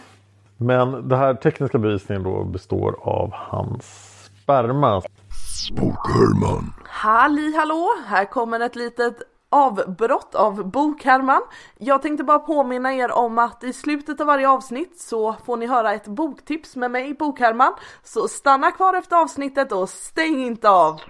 [0.57, 3.85] Men det här tekniska bevisningen då består av hans
[4.43, 5.01] sperma.
[5.71, 6.73] Bok-Herman.
[6.85, 7.89] Halli hallå!
[8.07, 9.17] Här kommer ett litet
[9.49, 11.41] avbrott av Bokhärman.
[11.77, 15.65] Jag tänkte bara påminna er om att i slutet av varje avsnitt så får ni
[15.67, 17.73] höra ett boktips med mig, Bokhärman.
[18.03, 21.01] Så stanna kvar efter avsnittet och stäng inte av!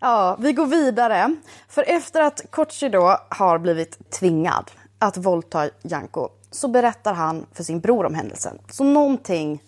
[0.00, 1.36] Ja, vi går vidare.
[1.68, 7.62] För efter att Kochi då har blivit tvingad att våldta Janko så berättar han för
[7.62, 8.58] sin bror om händelsen.
[8.70, 9.62] Så någonting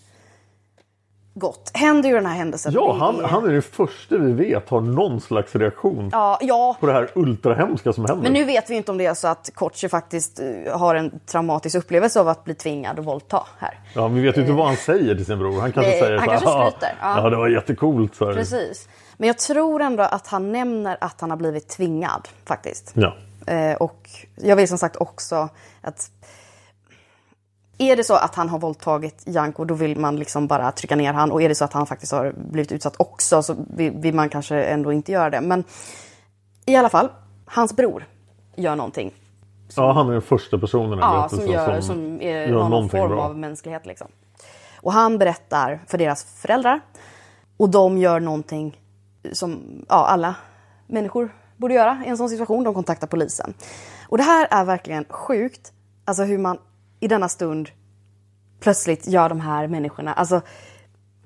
[1.34, 2.72] gott händer ju den här händelsen.
[2.72, 6.76] Ja, han, är- han är den första vi vet har någon slags reaktion Ja, ja,
[6.80, 8.22] på det här ultrahemska som händer.
[8.22, 11.20] men nu vet vi inte om det är så att Kochi faktiskt eh, har en
[11.26, 13.78] traumatisk upplevelse av att bli tvingad att våldta här.
[13.94, 15.60] Ja, vi vet ju inte vad han säger till sin bror.
[15.60, 17.22] Han kanske Nej, säger han så kanske "Ah, skryter, ja.
[17.22, 18.14] Ja, det var jättecoolt.
[18.14, 18.34] Så här.
[18.34, 18.88] Precis.
[19.16, 22.92] Men jag tror ändå att han nämner att han har blivit tvingad faktiskt.
[22.94, 23.16] Ja.
[23.46, 25.48] Eh, och jag vill som sagt också
[25.82, 26.10] att
[27.78, 31.12] är det så att han har våldtagit Janko då vill man liksom bara trycka ner
[31.12, 34.28] han och är det så att han faktiskt har blivit utsatt också så vill, man
[34.28, 35.40] kanske ändå inte göra det.
[35.40, 35.64] Men
[36.66, 37.08] i alla fall,
[37.46, 38.04] hans bror
[38.56, 39.14] gör någonting.
[39.76, 43.08] ja, han är den första personen i Ja, som gör, som är, gör någon form
[43.08, 43.22] bra.
[43.22, 43.86] av mänsklighet.
[43.86, 44.06] Liksom.
[44.80, 46.80] Och han berättar för deras föräldrar.
[47.56, 48.80] Och de gör någonting
[49.32, 49.58] som
[49.88, 50.34] ja, alla
[50.86, 52.64] människor borde göra i en sån situation.
[52.64, 53.54] De kontaktar polisen.
[54.08, 55.72] Och det här är verkligen sjukt.
[56.04, 56.58] Alltså hur man
[57.00, 57.68] i denna stund
[58.60, 60.12] plötsligt gör de här människorna.
[60.12, 60.40] Alltså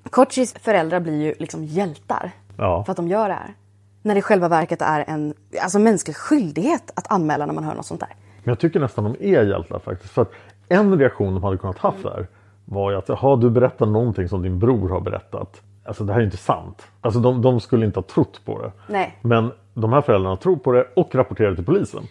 [0.09, 2.83] Kochis föräldrar blir ju liksom hjältar Ja.
[2.83, 3.53] för att de gör det här.
[4.01, 7.75] När det i själva verket är en alltså, mänsklig skyldighet att anmäla när man hör
[7.75, 8.09] något sånt där.
[8.43, 10.13] Men jag tycker nästan de är hjältar faktiskt.
[10.13, 10.31] För att
[10.69, 12.27] en reaktion de hade kunnat haft där
[12.65, 15.61] var ju att jaha, du berättar någonting som din bror har berättat.
[15.85, 16.87] Alltså det här är inte sant.
[17.01, 18.71] Alltså de, de skulle inte ha trott på det.
[18.87, 19.17] Nej.
[19.21, 22.03] Men de här föräldrarna tror på det och rapporterar till polisen.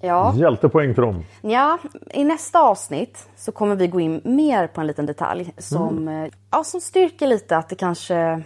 [0.00, 0.32] Ja.
[0.36, 1.24] Hjältepoäng till dem.
[1.40, 1.78] Ja,
[2.10, 6.28] i nästa avsnitt så kommer vi gå in mer på en liten detalj som, eh,
[6.50, 8.42] ja, som styrker lite att det kanske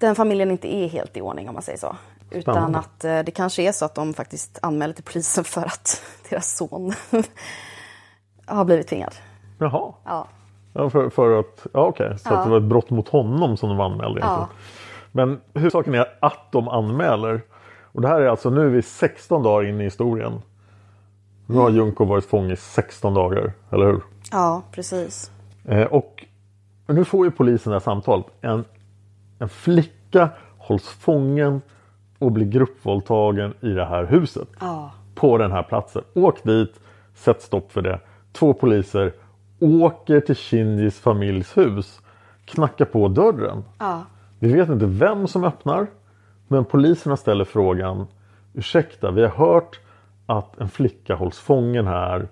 [0.00, 1.96] den familjen inte är helt i ordning om man säger så.
[2.30, 2.78] Utan Spännande.
[2.78, 6.56] att eh, det kanske är så att de faktiskt anmäler till polisen för att deras
[6.56, 6.92] son
[8.46, 9.14] har blivit tvingad.
[9.58, 9.92] Jaha.
[10.04, 10.28] Ja.
[10.72, 12.36] Ja, för, för att, ja okej, så Ja.
[12.38, 14.20] att det var ett brott mot honom som de anmälde.
[14.20, 14.48] Ja.
[15.12, 17.40] Men huvudsaken är att de anmäler.
[17.96, 20.42] Och det här är alltså, nu är vi 16 dagar in i historien.
[21.46, 24.02] Nu har Junko varit fånge i 16 dagar, eller hur?
[24.32, 25.30] ja, precis.
[25.64, 26.24] Eh, och
[26.86, 28.26] nu får ju polisen det här samtalet.
[28.40, 28.64] En,
[29.38, 30.28] en flicka
[30.58, 31.62] hålls fången
[32.18, 34.48] och blir gruppvåldtagen i det här huset.
[34.60, 34.90] Ja.
[35.14, 36.02] På den här platsen.
[36.14, 36.80] Åk dit,
[37.14, 38.00] sätt stopp för det.
[38.32, 39.12] Två poliser
[39.60, 42.00] åker till Shinjis familjs hus,
[42.44, 43.64] knackar på dörren.
[43.78, 44.02] Ja.
[44.38, 45.86] Vi vet inte vem som öppnar,
[46.48, 48.06] men poliserna ställer frågan
[48.54, 49.80] Ursäkta, vi har hört
[50.26, 52.28] att en flicka hålls fången här.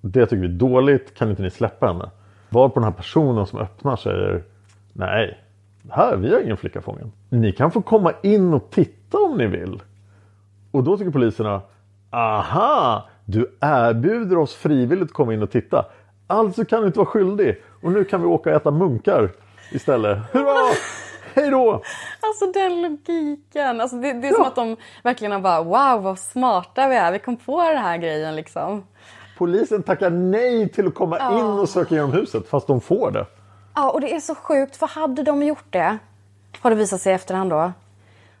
[0.00, 2.10] Det tycker vi är dåligt, kan inte ni släppa henne?
[2.48, 4.42] Var på den här personen som öppnar säger
[4.92, 5.38] Nej,
[5.90, 7.12] här, vi har ingen flicka fången.
[7.28, 9.82] Ni kan få komma in och titta om ni vill.
[10.70, 11.60] Och då tycker poliserna
[12.10, 15.84] Aha, du erbjuder oss frivilligt att komma in och titta.
[16.26, 17.62] Alltså kan du inte vara skyldig.
[17.82, 19.30] Och nu kan vi åka och äta munkar
[19.72, 20.18] istället.
[20.32, 20.74] Hurra!
[21.34, 21.82] Hej då!
[22.20, 23.80] Alltså den logiken.
[23.80, 27.12] Alltså, det, det är som att de verkligen har bara wow vad smarta vi är.
[27.12, 28.84] Vi kom på den här grejen liksom.
[29.38, 31.38] Polisen tackar nej till att komma Ja.
[31.38, 33.26] in och söka igenom huset fast de får det.
[33.74, 35.98] Ja, och det är så sjukt för hade de gjort det,
[36.60, 37.72] har det visat sig i efterhand då,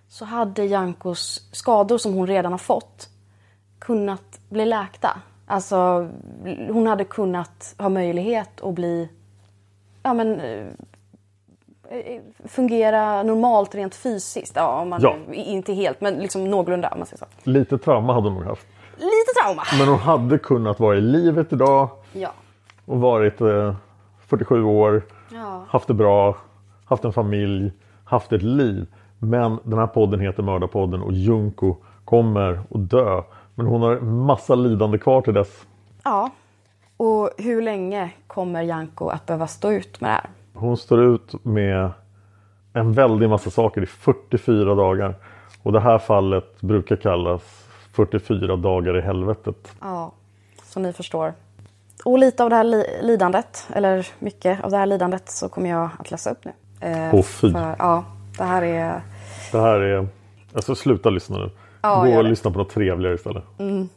[0.08, 3.08] så hade Jankos skador som hon redan har fått
[3.78, 5.10] kunnat bli läkta.
[5.46, 6.08] Alltså,
[6.68, 9.08] hon hade kunnat ha möjlighet att bli,
[10.02, 10.66] ja men, eh,
[12.48, 14.52] fungera normalt rent fysiskt.
[14.56, 15.16] Ja, om man, Ja.
[15.32, 17.26] inte helt, men liksom någorlunda om man säger så.
[17.50, 18.66] Lite trauma hade hon nog haft.
[18.96, 19.62] Lite trauma.
[19.78, 22.30] Men hon hade kunnat vara i livet idag Ja.
[22.86, 23.74] och varit eh,
[24.26, 25.02] 47 år,
[25.32, 25.64] Ja.
[25.68, 26.36] haft det bra,
[26.84, 27.72] haft en familj,
[28.04, 28.86] haft ett liv.
[29.18, 33.22] Men den här podden heter Mördarpodden och Junko kommer att dö.
[33.54, 35.66] Men hon har massa lidande kvar till dess.
[36.04, 36.30] Ja.
[36.96, 40.26] Och hur länge kommer Janko att behöva stå ut med det här?
[40.54, 41.90] Hon står ut med
[42.72, 45.14] en väldig massa saker i 44 dagar.
[45.62, 47.42] Och det här fallet brukar kallas
[47.92, 49.72] 44 dagar i helvetet.
[49.80, 50.12] Ja.
[50.64, 51.32] som ni förstår.
[52.04, 55.70] Och lite av det här li- lidandet, eller mycket av det här lidandet så kommer
[55.70, 56.52] jag att läsa upp nu.
[56.80, 57.52] Eh, Åh, fy.
[57.52, 58.04] för, ja,
[58.38, 59.02] det här är...
[59.52, 60.06] Det här är...
[60.54, 61.50] Alltså sluta lyssna nu.
[61.82, 62.30] Ja, Gå och det.
[62.30, 63.44] lyssna på något trevligare istället.
[63.58, 63.88] Mm.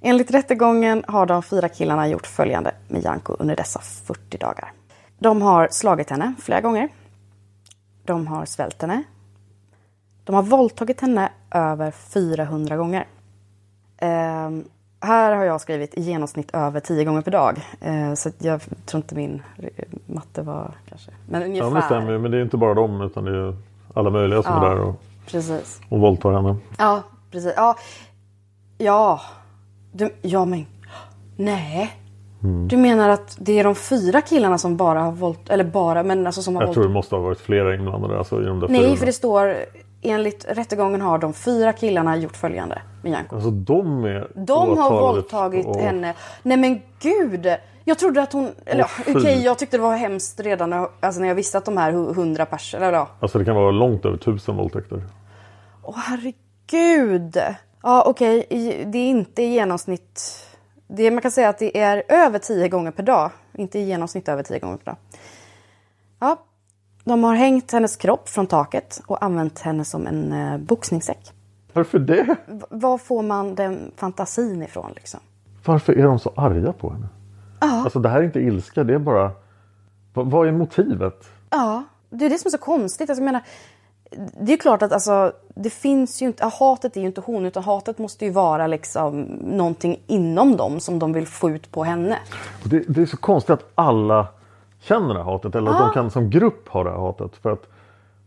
[0.00, 4.72] Enligt rättegången har de fyra killarna gjort följande med Janko under dessa 40 dagar.
[5.18, 6.88] De har slagit henne flera gånger.
[8.04, 9.02] De har svält henne.
[10.24, 13.06] De har våldtagit henne över 400 gånger.
[13.98, 14.64] Ehm,
[15.00, 17.60] här har jag skrivit i genomsnitt över 10 gånger per dag.
[17.80, 21.10] Ehm, så jag tror inte min eh, matte var kanske...
[21.28, 21.68] Men ungefär.
[21.68, 22.18] Ja, det stämmer ju.
[22.18, 23.56] Men det är inte bara dem utan det är
[23.94, 24.66] alla möjliga som Ja.
[24.66, 25.80] är där och, Precis.
[25.88, 26.56] och våldtar henne.
[26.78, 27.52] Ja, precis.
[27.56, 27.76] Ja,
[28.78, 29.20] ja.
[29.92, 30.66] Du, ja men...
[31.36, 31.92] Nej.
[32.44, 32.68] Mm.
[32.68, 35.38] Du menar att det är de fyra killarna som bara har våld...
[35.48, 36.94] Eller bara, men alltså som har Jag tror det våld...
[36.94, 38.18] måste ha varit flera inblandade.
[38.18, 38.96] Alltså, i de där Nej, 400.
[38.98, 39.54] för det står...
[40.02, 43.34] Enligt rättegången har de fyra killarna gjort följande med Janko.
[43.34, 46.14] Alltså de är De har våldtagit och- henne.
[46.42, 47.48] Nej men gud!
[47.84, 48.50] Jag trodde att hon...
[48.66, 49.42] Eller Åh, okej, fy.
[49.42, 52.14] jag tyckte det var hemskt redan när, alltså, när jag visste att de här hu-
[52.14, 52.86] hundra personer...
[52.88, 53.08] Eller ja.
[53.20, 55.02] Alltså det kan vara långt över tusen våldtäkter.
[55.82, 57.38] Åh herregud!
[57.82, 60.44] Ja okej, i- det är inte i genomsnitt...
[60.88, 63.30] Det, man kan säga att det är över tio gånger per dag.
[63.54, 64.96] Inte i genomsnitt över tio gånger per dag.
[66.20, 66.36] Ja,
[67.04, 71.32] de har hängt hennes kropp från taket och använt henne som en eh, boxningssäck.
[71.72, 72.36] Varför det?
[72.46, 75.20] V- var får man den fantasin ifrån liksom?
[75.64, 77.08] Varför är de så arga på henne?
[77.60, 77.66] Ja.
[77.84, 79.30] Alltså det här är inte ilska, det är bara...
[80.14, 81.30] Vad, vad är motivet?
[81.50, 83.10] Ja, det är det som är så konstigt.
[83.10, 83.42] Alltså, jag menar,
[84.40, 87.46] det är klart att alltså, det finns ju inte, ja, hatet är ju inte hon
[87.46, 91.84] utan hatet måste ju vara liksom någonting inom dem som de vill få ut på
[91.84, 92.18] henne.
[92.64, 94.26] Det, det är så konstigt att alla
[94.80, 95.84] känner det här hatet eller att Ja.
[95.86, 97.36] de kan som grupp ha det här hatet.
[97.36, 97.62] För att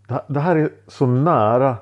[0.08, 1.76] det, här- det här är så nära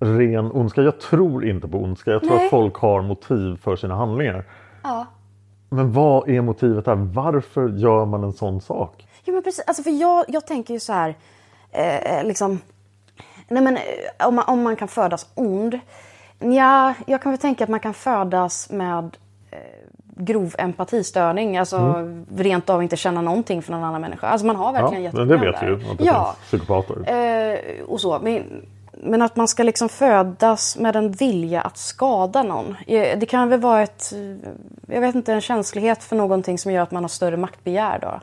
[0.00, 0.82] ren ondska.
[0.82, 2.10] Jag tror inte på ondska.
[2.10, 2.44] Jag tror Nej.
[2.44, 4.44] att folk har motiv för sina handlingar.
[4.82, 5.06] Ja.
[5.68, 6.94] Men vad är motivet här?
[6.94, 9.06] Varför gör man en sån sak?
[9.24, 11.14] Jo men precis, alltså för jag, jag tänker ju så här,
[11.72, 12.58] eh, liksom,
[13.48, 13.82] nej men eh,
[14.28, 15.78] om man, om man kan födas ond.
[16.38, 19.16] Ja, jag kan väl tänka att man kan födas med
[19.50, 19.58] eh,
[20.16, 22.26] grov empatistörning, alltså Mm.
[22.36, 24.26] rent av inte känna någonting för någon annan människa.
[24.28, 25.92] Alltså man har verkligen Ja, men det jätteproblem vet vi ju.
[25.92, 27.12] Att det Ja, finns psykopater.
[27.12, 28.18] eh, och så.
[28.22, 32.76] Men, men att man ska liksom födas med en vilja att skada någon.
[32.86, 34.50] Det kan väl vara ett, eh,
[34.94, 38.20] jag vet inte, en känslighet för någonting som gör att man har större maktbegär då.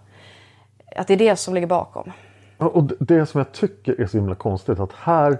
[0.95, 2.11] Att det är det som ligger bakom.
[2.57, 5.37] Och det- som jag tycker är så himla konstigt att här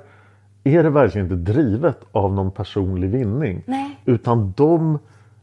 [0.64, 3.64] är det verkligen inte drivet av någon personlig vinning.
[3.66, 3.99] Nej.
[4.05, 4.99] Utan de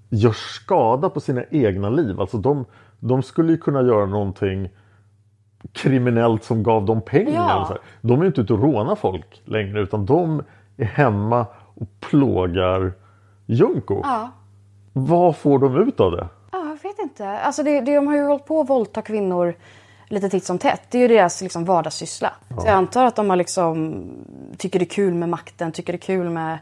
[0.09, 2.21] gör skada på sina egna liv.
[2.21, 2.65] Alltså de,
[3.01, 4.69] de skulle ju kunna göra någonting
[5.73, 7.33] kriminellt som gav dem pengar.
[7.35, 7.77] Ja.
[8.01, 10.43] De är ju inte ute och rånar folk längre utan de
[10.77, 12.93] är hemma och plågar
[13.47, 14.01] Junko.
[14.03, 14.31] Ja.
[14.93, 16.29] Vad får de ut av det?
[16.53, 17.29] Ja, jag vet inte.
[17.29, 19.55] Alltså det, det, de har ju hållit på att våldta kvinnor
[20.11, 20.83] lite titt som tätt.
[20.91, 22.33] Det är ju deras liksom vardagssyssla.
[22.49, 24.03] Så jag antar att de har liksom,
[24.59, 26.59] tycker det är kul med makten, tycker det är kul med...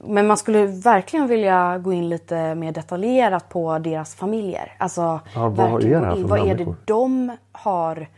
[0.00, 4.72] Men man skulle verkligen vilja gå in lite mer detaljerat på deras familjer.
[4.78, 8.08] Alltså, Ja, vad är det här för Vad är det de har...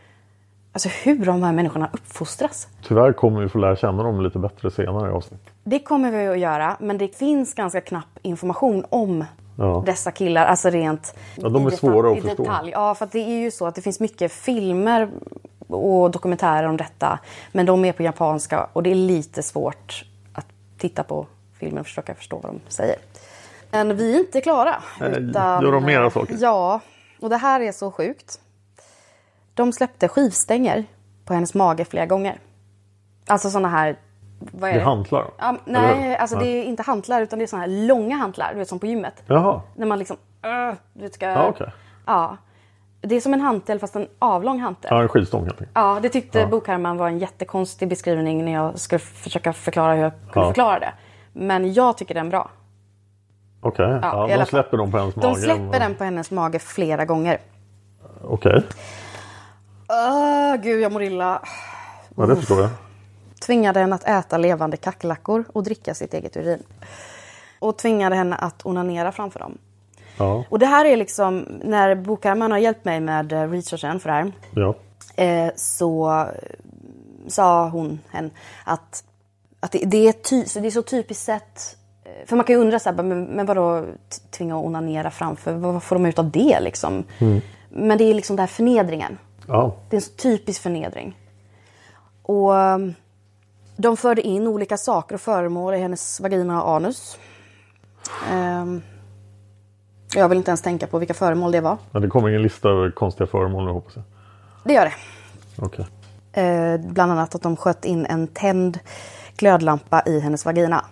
[0.73, 2.67] Alltså hur de här människorna uppfostras.
[2.87, 5.49] Tyvärr kommer vi få lära känna dem lite bättre senare i avsnitt.
[5.63, 9.25] Det kommer vi att göra, men det finns ganska knapp information om
[9.61, 9.83] Ja.
[9.85, 10.45] dessa killar.
[10.45, 12.43] Alltså rent Ja, de i är detalj- svåra att i förstå.
[12.43, 12.71] Detalj.
[12.71, 15.09] Ja, för det är ju så att det finns mycket filmer
[15.67, 17.19] och dokumentärer om detta.
[17.51, 20.45] Men de är på japanska och det är lite svårt att
[20.77, 21.27] titta på
[21.59, 22.95] filmen och försöka förstå vad de säger.
[23.71, 24.75] Men vi är inte klara.
[24.99, 26.37] Nej, utan, gör de mera saker?
[26.39, 26.79] Ja,
[27.21, 28.39] och det här är så sjukt.
[29.53, 30.85] De släppte skivstänger
[31.25, 32.39] på hennes mage flera gånger.
[33.27, 33.95] Alltså såna här...
[34.51, 34.85] Vad är Det det?
[34.85, 35.25] hantlar?
[35.37, 38.59] Ja, nej, alltså det är inte hantlar utan det är såna här långa hantlar, du
[38.59, 39.23] vet som på gymmet.
[39.27, 39.61] Jaha.
[39.75, 40.17] När man liksom...
[40.45, 41.67] Uh, du vet, ska, Ja, okej.
[42.05, 42.37] ja.
[43.01, 44.89] Det är som en hantel fast en avlång hantel.
[44.93, 45.71] Ja, en skivstång helt enkelt.
[45.73, 46.47] Ja, det tyckte Ja.
[46.47, 50.45] Bokharman var en jättekonstig beskrivning när jag skulle försöka förklara hur jag kunde Ja.
[50.47, 50.93] förklara det.
[51.33, 52.49] Men jag tycker den är bra.
[53.61, 55.27] Okej, Ja, ja, alla de släpper dem på hennes mage.
[55.27, 57.37] De släpper den på hennes mage flera gånger.
[58.23, 58.63] Okej,
[59.89, 61.41] Åh, gud, jag mår illa.
[62.17, 62.69] ja, det förstår jag.
[63.45, 66.63] Tvingade henne att äta levande kackerlackor och dricka sitt eget urin.
[67.59, 69.57] Och tvingade henne att onanera framför dem.
[70.17, 74.09] Ja, Och det här är liksom, när Bokharman har hjälpt mig med eh, researchen för
[74.09, 74.31] det här.
[74.55, 74.75] ja.
[75.23, 76.25] eh, så
[77.27, 78.31] sa hon hen
[78.63, 79.03] att,
[79.59, 81.77] att det, det, är ty, så det är så typiskt sett.
[82.03, 83.85] eh, För man kan ju undra så här, men, men vadå
[84.31, 87.03] tvinga att onanera framför, vad, vad får de ut av det liksom?
[87.19, 87.41] Mm.
[87.69, 89.17] Men det är liksom den här förnedringen.
[89.47, 89.75] ja.
[89.89, 91.17] Det är en så typisk förnedring.
[92.23, 92.93] Och um,
[93.77, 97.17] de förde in olika saker och föremål i hennes vagina och anus.
[98.29, 98.81] Ehm,
[100.15, 101.77] Jag vill inte ens tänka på vilka föremål det var.
[101.91, 104.03] Men det kommer ingen lista över konstiga föremål nu hoppas jag.
[104.63, 104.93] Det gör det.
[105.57, 105.87] Okej.
[106.33, 108.79] Eh, bland annat att de sköt in en tänd
[109.37, 110.85] glödlampa i hennes vagina.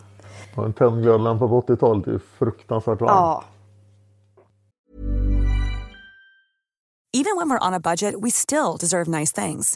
[0.55, 3.09] Och en tänd glödlampa på 80-talet är fruktansvärt varm.
[3.15, 3.43] Ja.
[7.13, 9.75] Even when we're on a budget, we still deserve nice things.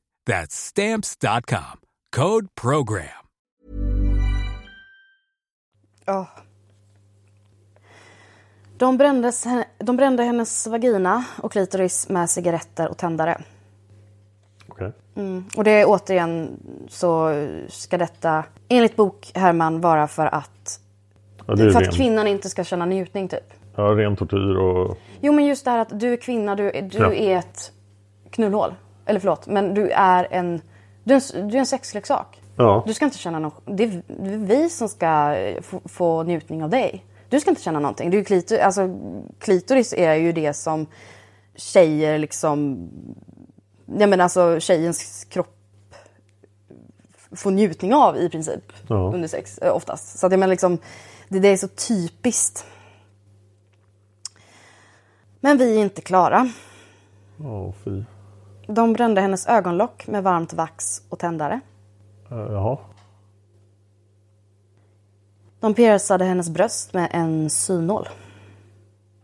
[0.29, 1.79] That's stamps.com.
[2.15, 3.07] Code program.
[6.07, 6.27] Åh.
[8.77, 9.45] De, brändes,
[9.77, 13.41] de brände hennes vagina och klitoris med cigaretter och tändare.
[14.67, 14.91] Okej.
[15.15, 15.45] Mm.
[15.57, 16.59] Och det är återigen
[16.89, 17.29] så
[17.67, 20.79] ska detta enligt bok Herman vara för att,
[21.47, 23.53] Ja, för att ren, kvinnan inte ska känna njutning typ.
[23.75, 24.97] ja, ren tortyr och...
[25.21, 27.13] Jo men just det här att du är kvinna, du, du Ja.
[27.13, 27.71] är ett
[28.31, 28.73] knullhål.
[29.05, 30.61] Eller förlåt, men du är en,
[31.03, 32.41] du är en, du är en sexleksak.
[32.57, 32.83] Ja.
[32.87, 33.63] Du ska inte känna något.
[33.65, 34.01] Det är
[34.37, 37.05] vi som ska eh, få, få njutning av dig.
[37.29, 38.09] Du ska inte känna någonting.
[38.09, 38.89] Det är ju klitoris, alltså,
[39.39, 40.85] klitoris är ju det som
[41.55, 42.89] tjejer liksom...
[43.85, 45.57] Jag menar alltså tjejens kropp
[47.31, 48.73] får njutning av i princip.
[48.87, 49.11] Ja.
[49.13, 50.19] Under sex eh, oftast.
[50.19, 50.77] Så att jag menar liksom,
[51.29, 52.65] det, det är så typiskt.
[55.39, 56.49] Men vi är inte klara.
[57.37, 58.03] Ja, fy.
[58.71, 61.59] De brände hennes ögonlock med varmt vax och tändare.
[62.31, 62.77] Eh, Jaha.
[65.59, 68.09] De piercade hennes bröst med en synål.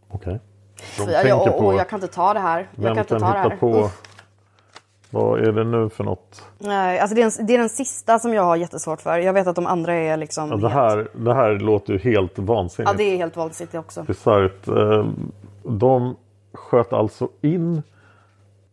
[0.09, 0.39] Okej.
[0.79, 1.73] Fy, jag, på...
[1.73, 2.69] jag kan inte ta det här.
[2.75, 3.57] Jag Vem kan inte kan ta det hitta här.
[3.57, 3.79] på...
[3.79, 4.01] Uff.
[5.09, 6.43] Vad är det nu för något?
[6.57, 9.17] Nej, alltså det, är en, det är den sista som jag har jättesvårt för.
[9.19, 10.49] Jag vet att de andra är liksom...
[10.49, 12.91] Ja, det, här, det här låter ju helt vansinnigt.
[12.91, 14.03] Ja, det är helt vansinnigt också.
[14.03, 14.67] Bisarrt.
[14.67, 15.07] Eh,
[15.63, 16.15] De
[16.53, 17.83] sköt alltså in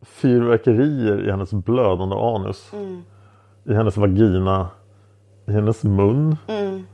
[0.04, 2.72] fyrverkerier i hennes blödande anus.
[2.72, 3.02] Mm.
[3.64, 4.68] I hennes vagina.
[5.46, 6.36] I hennes mun.
[6.46, 6.86] Mm.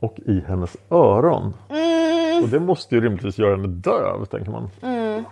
[0.00, 1.54] Och i hennes öron.
[1.68, 2.44] Mm.
[2.44, 4.70] Och det måste ju rimligtvis göra henne döv, tänker man.
[4.82, 5.24] Mm.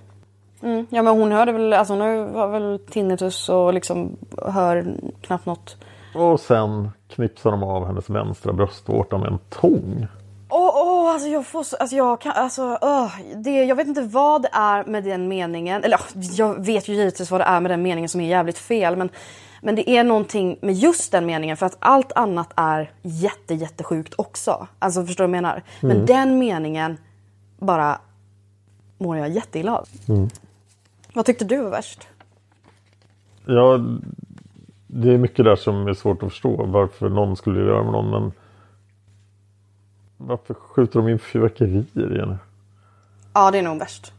[0.62, 0.86] Mm.
[0.90, 4.16] Ja men hon hörde väl, alltså hon har väl tinnitus och liksom
[4.46, 5.76] hör knappt något.
[6.14, 10.06] Och sen knipsar de av hennes vänstra bröstvårta med en tång.
[11.10, 14.42] Åh, alltså jag får så, alltså jag kan, alltså, öh, det, jag vet inte vad
[14.42, 15.84] det är med den meningen.
[15.84, 18.58] Eller ja, jag vet ju givetvis vad det är med den meningen som är jävligt
[18.58, 18.96] fel.
[18.96, 19.08] Men,
[19.62, 24.14] men det är någonting med just den meningen för att allt annat är jätte, jättesjukt
[24.18, 24.66] också.
[24.78, 25.62] Alltså förstår du vad jag menar?
[25.80, 26.06] Men Mm.
[26.06, 26.96] den meningen
[27.58, 27.98] bara
[28.98, 29.88] mår jag jätteilla av.
[30.08, 30.28] Mm.
[31.12, 32.08] Vad tyckte du var värst?
[33.46, 33.80] Ja,
[34.86, 36.64] det är mycket där som är svårt att förstå.
[36.66, 38.10] Varför någon skulle göra med någon.
[38.10, 38.32] Men
[40.20, 42.38] varför skjuter de in fyrverkerier i henne?
[43.34, 44.12] Ja, det är nog värst.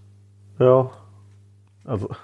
[0.58, 0.92] Ja,
[1.88, 2.16] alltså.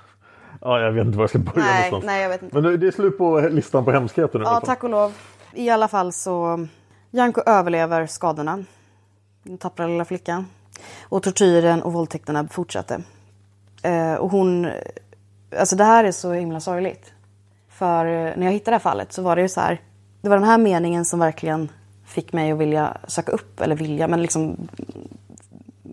[0.62, 2.06] Ja, jag vet inte var jag ska börja Nej, någonstans.
[2.06, 2.56] nej, jag vet inte.
[2.56, 4.46] Men nu- det är slut på listan på hemskheter nu.
[4.46, 5.14] Ja, tack och lov.
[5.54, 6.68] I alla fall så
[7.12, 8.64] Janko överlever skadorna.
[9.44, 10.46] Den tappra lilla flickan.
[11.02, 13.02] Och tortyren och våldtäkterna fortsatte.
[13.84, 14.68] Eh, och hon...
[15.60, 17.14] Alltså det här är så himla sorgligt.
[17.70, 19.82] För eh, när jag hittade det här fallet så var det ju så här.
[20.22, 21.70] Det var den här meningen som verkligen
[22.08, 24.68] fick mig att vilja söka upp, eller vilja, men liksom...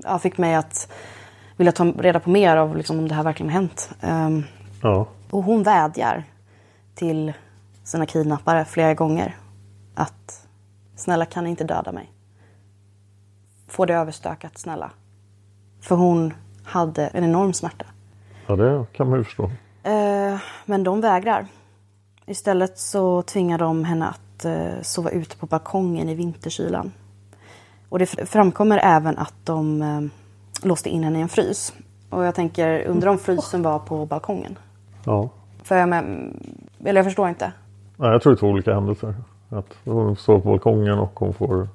[0.02, 0.92] Ja, fick mig att
[1.56, 3.90] vilja ta reda på mer av liksom, om det här verkligen har hänt.
[4.00, 4.42] Ehm,
[4.82, 5.06] Ja.
[5.30, 6.24] och hon vädjar
[6.94, 7.32] till
[7.84, 9.36] sina kidnappare flera gånger
[9.94, 10.46] att
[10.96, 12.12] snälla kan ni inte döda mig?
[13.68, 14.90] Få det överstökat snälla.
[15.80, 16.34] För hon
[16.64, 17.84] hade en enorm smärta.
[18.46, 19.50] ja, det kan man ju förstå.
[19.82, 21.46] Eh, men de vägrar.
[22.26, 26.92] Istället så tvingar de henne att eh, sova ute på balkongen i vinterkylan.
[27.88, 30.00] Och det fr- framkommer även att de eh,
[30.68, 31.72] låste in henne i en frys.
[32.10, 34.58] Och jag tänker, undrar om frysen var på balkongen?
[35.04, 35.28] Ja.
[35.62, 36.04] För jag, med,
[36.84, 37.52] eller jag förstår inte.
[37.96, 39.14] Nej, jag tror det är två olika händelser.
[39.50, 41.66] Att hon står på balkongen och hon får eh,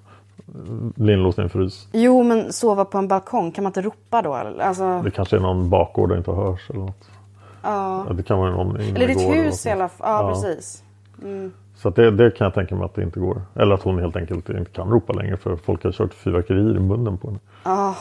[0.95, 1.87] bli inlåst i en frys.
[1.91, 4.33] Jo, men sova på en balkong, kan man inte ropa då?
[4.33, 7.09] Alltså, Det kanske är någon bakgård där det inte hörs eller något.
[7.63, 8.05] ja.
[8.07, 10.25] Ja, Det kan vara någon Eller ditt hus i alla fall.
[10.25, 10.83] Ja, precis.
[11.17, 11.51] något.
[11.81, 13.41] Så att det, det kan jag tänka mig att det inte går.
[13.55, 16.79] Eller att hon helt enkelt inte kan ropa längre för folk har kört fyrverkerier i
[16.79, 17.39] munnen på henne.
[17.65, 17.97] Oh.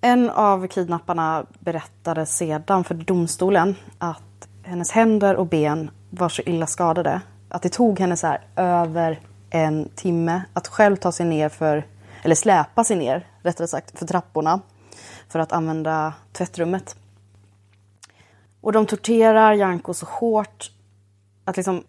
[0.00, 6.66] En av kidnapparna berättade sedan för domstolen att hennes händer och ben var så illa
[6.66, 9.20] skadade att det tog henne så här över
[9.50, 11.84] en timme att själv ta sig ner för,
[12.22, 14.60] eller släpa sig ner rättare sagt, för trapporna
[15.28, 16.96] för att använda tvättrummet.
[18.60, 20.70] Och de torterar Janko så hårt
[21.44, 21.82] att liksom,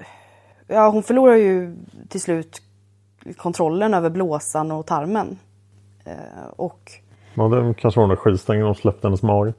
[0.68, 1.76] ja hon förlorar ju
[2.10, 2.62] till slut
[3.38, 5.40] kontrollen över blåsan och tarmen.
[6.06, 6.92] Eh, och
[7.36, 9.54] Ja, det kanske var den där skivstängen de släppte hennes mage.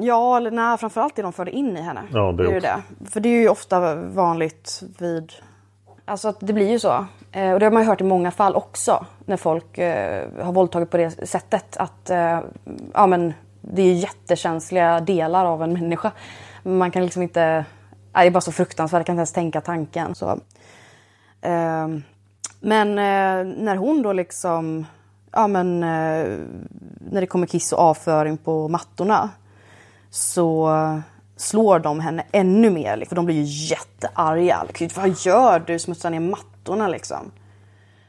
[0.00, 2.02] Ja, eller nej, framförallt det de förde in i henne.
[2.12, 2.82] Ja, det är ju det.
[3.10, 5.32] För det är ju ofta vanligt vid...
[6.04, 7.06] Alltså att det blir ju så.
[7.32, 9.06] Eh, och det har man ju hört i många fall också.
[9.24, 11.76] När folk eh, har våldtagit på det sättet.
[11.76, 12.40] Att eh,
[12.94, 16.12] ja, men det är ju jättekänsliga delar av en människa.
[16.62, 17.64] Man kan liksom inte...
[18.16, 18.98] Nej, det är bara så fruktansvärt.
[18.98, 20.14] Jag kan inte ens tänka tanken.
[20.14, 20.30] Så.
[21.40, 21.88] Eh,
[22.60, 24.86] men eh, när hon då liksom...
[25.32, 26.38] Ja men eh,
[26.98, 29.30] när det kommer kiss och avföring på mattorna
[30.10, 30.70] så
[31.36, 32.96] slår de henne ännu mer.
[32.96, 33.08] Liksom.
[33.08, 34.64] För de blir ju jättearga.
[34.68, 35.78] Liksom, Vad gör du?
[35.78, 37.30] Smutsar ner mattorna liksom.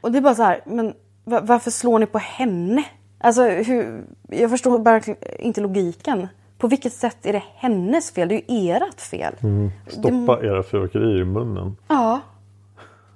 [0.02, 0.94] Och det är bara så här, men
[1.24, 2.84] varför slår ni på henne?
[3.20, 6.28] Alltså, hur, jag förstår verkligen inte logiken.
[6.58, 8.28] På vilket sätt är det hennes fel?
[8.28, 9.34] Det är ju ert fel.
[9.44, 9.72] Mm.
[9.88, 11.78] Stoppa era fyrverkerier i munnen.
[11.88, 12.20] Ja.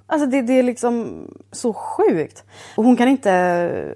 [0.08, 2.44] Alltså det, det är liksom så sjukt.
[2.78, 3.32] Och hon kan inte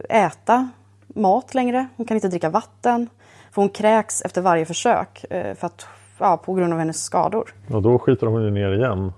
[0.10, 0.70] äta
[1.08, 1.88] mat längre.
[1.98, 3.10] Hon kan inte dricka vatten.
[3.52, 5.26] För hon kräks efter varje försök.
[5.30, 5.88] eh, För att,
[6.20, 7.54] ja, på grund av hennes skador.
[7.74, 9.14] Och då skiter de ju ner igen.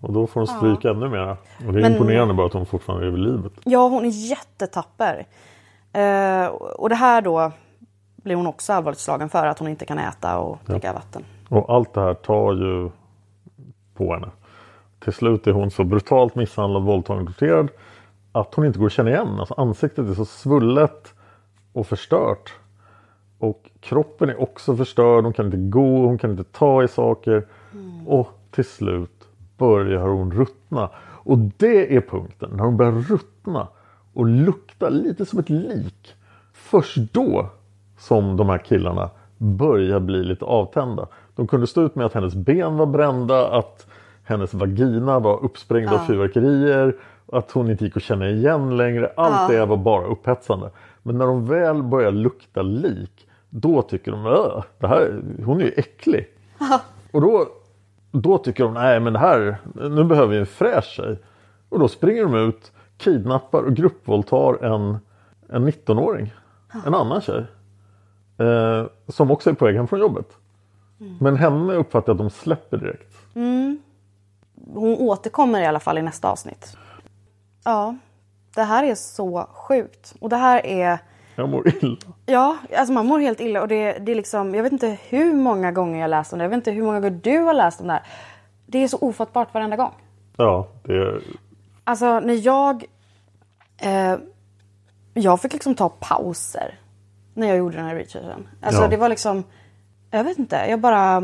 [0.00, 1.28] Och då får hon stryka ännu mer.
[1.66, 3.52] Och det är Men- imponerande bara att hon fortfarande är vid livet.
[3.64, 5.26] Ja, hon är jättetapper.
[5.92, 7.52] Eh, och det här då
[8.22, 9.46] blir hon också allvarligt slagen för.
[9.46, 11.24] Att hon inte kan äta och dricka vatten.
[11.48, 12.90] Och allt det här tar ju
[13.94, 14.28] på henne.
[15.00, 17.68] Till slut är hon så brutalt misshandlad, våldtagen och torterad
[18.32, 19.40] att hon inte går att känna igen.
[19.40, 21.14] Alltså ansiktet är så svullet
[21.72, 22.52] och förstört.
[23.38, 25.24] Och kroppen är också förstörd.
[25.24, 27.46] Hon kan inte gå, hon kan inte ta i saker.
[28.06, 30.90] Och till slut börjar hon ruttna.
[31.24, 33.68] Och det är punkten, när hon börjar ruttna
[34.12, 36.14] och lukta lite som ett lik.
[36.52, 37.50] Först då
[38.02, 41.06] som de här killarna börjar bli lite avtända.
[41.36, 43.86] De kunde stå ut med att hennes ben var brända, att
[44.24, 46.04] hennes vagina var uppsprängd av Ja.
[46.06, 46.96] fyrverkerier,
[47.32, 49.12] att hon inte gick att känna igen längre.
[49.16, 49.58] Allt Ja.
[49.58, 50.70] det var bara upphetsande.
[51.02, 55.64] Men när de väl börjar lukta lik, då tycker de "Åh, det här, hon är
[55.64, 56.26] ju äcklig.
[57.12, 57.46] Och då,
[58.10, 59.56] då tycker de, nej men det här,
[59.90, 61.18] nu behöver vi en fräsch tjej.
[61.68, 64.98] Och då springer de ut, kidnappar och gruppvåldtar en,
[65.48, 66.34] en 19-åring.
[66.86, 67.44] En annan tjej.
[68.38, 70.26] Eh, som också är på väg hem från jobbet.
[71.20, 73.16] Men henne uppfattar jag att de släpper direkt.
[74.74, 76.76] Hon återkommer i alla fall i nästa avsnitt.
[77.64, 77.96] Ja,
[78.54, 80.14] det här är så sjukt.
[80.20, 80.98] Och det här är...
[81.36, 81.96] Jag mår illa.
[82.26, 85.34] Ja, alltså man mår helt illa och det, det är liksom, jag vet inte hur
[85.34, 86.44] många gånger jag läst om det.
[86.44, 88.02] Jag vet inte hur många gånger du har läst om det här.
[88.66, 89.92] Det är så ofattbart varenda gång.
[90.36, 91.22] Ja, det är...
[91.84, 92.84] Alltså när jag...
[93.78, 94.16] Eh,
[95.14, 96.78] jag fick liksom ta pauser
[97.34, 98.48] när jag gjorde den här researchen.
[98.60, 98.88] Alltså Ja.
[98.88, 99.44] det var liksom...
[100.10, 101.22] Jag vet inte, jag bara...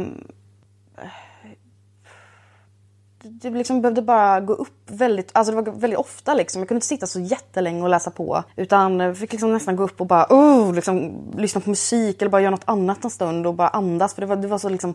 [3.22, 6.61] Det liksom behövde bara gå upp väldigt, alltså det var väldigt ofta liksom.
[6.61, 8.44] Jag kunde inte sitta så jättelänge och läsa på.
[8.56, 12.30] Utan jag fick liksom nästan gå upp och bara oh, liksom, lyssna på musik eller
[12.30, 14.14] bara göra något annat en stund och bara andas.
[14.14, 14.94] För det var, det var så liksom...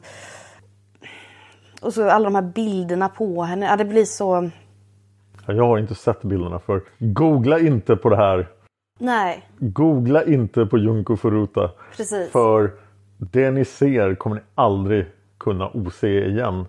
[1.82, 3.66] Och så alla de här bilderna på henne.
[3.66, 4.50] Ja, det blir så...
[5.48, 8.48] Ja, Jag har inte sett bilderna för googla inte på det här.
[9.00, 11.72] Nej, Googla inte på Junko Furuta.
[11.98, 12.32] precis.
[12.32, 12.72] För
[13.18, 15.06] det ni ser kommer ni aldrig
[15.38, 16.66] kunna ose igen.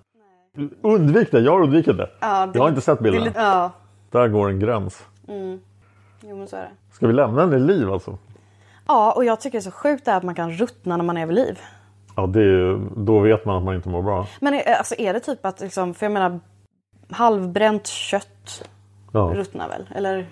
[0.82, 2.10] Undvik det, jag har undvikit det.
[2.20, 3.24] Ja, det- jag har inte sett det bilderna.
[3.24, 3.70] lite- Ja.
[4.10, 5.06] Där går en gräns.
[6.26, 6.94] Jo men så är det.
[6.94, 8.18] Ska vi lämna henne i liv alltså?
[8.86, 11.16] Ja, och jag tycker det är så sjukt det att man kan ruttna när man
[11.16, 11.58] är vid liv.
[12.16, 14.26] Ja, det är, då vet man att man inte mår bra.
[14.40, 16.40] Men är- alltså är det typ att liksom, för jag menar
[17.10, 18.68] halvbränt kött
[19.12, 19.88] Ja, ruttnar väl?
[19.94, 20.26] Eller?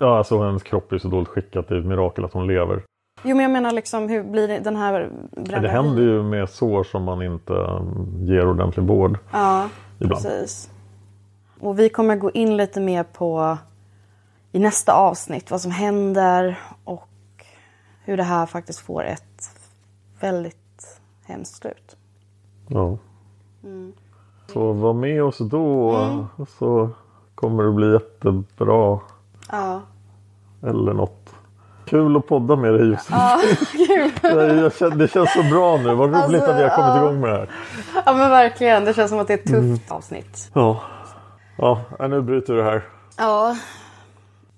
[0.00, 1.64] Ja alltså hennes kropp är så dåligt skickad.
[1.68, 2.82] Det är ett mirakel att hon lever.
[3.22, 6.50] Jo men jag menar liksom hur blir det, den här brända Det händer ju med
[6.50, 9.18] sår som man inte um, ger ordentlig vård.
[9.32, 9.68] Ja,
[9.98, 10.22] ibland.
[10.22, 10.70] Precis.
[11.60, 13.58] Och vi kommer gå in lite mer på
[14.52, 17.08] i nästa avsnitt vad som händer och
[18.04, 19.50] hur det här faktiskt får ett
[20.20, 21.96] väldigt hemskt slut.
[22.68, 22.98] Ja.
[23.64, 23.92] Mm.
[24.52, 26.26] Så var med oss då Mm.
[26.58, 26.90] så
[27.34, 29.00] kommer det bli jättebra.
[29.50, 29.82] Ja.
[30.62, 31.34] Eller något.
[31.84, 33.16] Kul att podda med dig Josefin.
[33.18, 33.40] Ja,
[33.72, 34.98] kul.
[34.98, 35.94] Det känns så bra nu.
[35.94, 36.98] Vad roligt Alltså, att vi har kommit ja.
[37.02, 37.50] igång med det här.
[38.06, 38.84] ja men verkligen.
[38.84, 39.78] Det känns som att det är ett tufft Mm.
[39.88, 40.50] avsnitt.
[40.54, 40.80] Ja.
[41.58, 42.84] Ja, nu bryter det här.
[43.18, 43.56] Ja.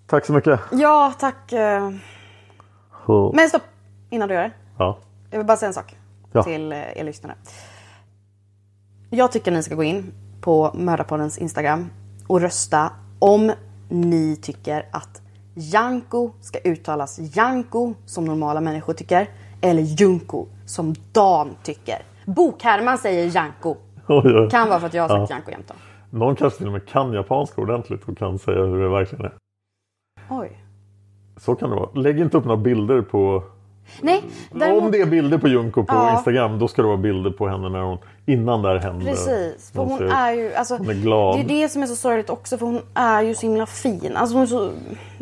[0.07, 0.61] Tack så mycket.
[0.73, 1.53] Ja, tack.
[1.53, 1.91] eh.
[3.07, 3.33] Så.
[3.35, 3.63] Men stopp!
[4.11, 4.51] Innan du gör det.
[4.79, 4.99] Ja.
[5.31, 5.97] Jag vill bara säga en sak
[6.33, 6.43] Ja.
[6.43, 7.35] till eh, er lyssnare.
[9.11, 11.91] Jag tycker ni ska gå in på Mördarpoddens Instagram
[12.27, 13.53] och rösta om
[13.89, 15.23] ni tycker att
[15.55, 19.29] Janko ska uttalas Janko som normala människor tycker
[19.61, 21.99] eller Junko som Dan tycker.
[22.27, 23.77] Bokherman säger Janko.
[24.09, 24.51] Oj, oj.
[24.51, 25.37] Kan vara för att jag har sagt Ja.
[25.37, 25.75] Janko jämt då.
[26.19, 29.33] Någon kanske till och med kan japanska ordentligt och kan säga hur det verkligen är.
[30.31, 30.59] Oj.
[31.37, 31.91] Så kan det vara.
[31.95, 33.43] Lägg inte upp några bilder på...
[34.01, 34.83] Nej, däremot...
[34.83, 36.13] Om det är bilder på Junko på Ja.
[36.13, 39.05] Instagram då ska det vara bilder på henne när hon, innan det här hände.
[39.05, 41.37] Precis, för hon ser- är ju, alltså, hon är glad.
[41.37, 44.13] det är det som är så sorgligt också för hon är ju så himla fin.
[44.17, 44.71] Alltså hon är så,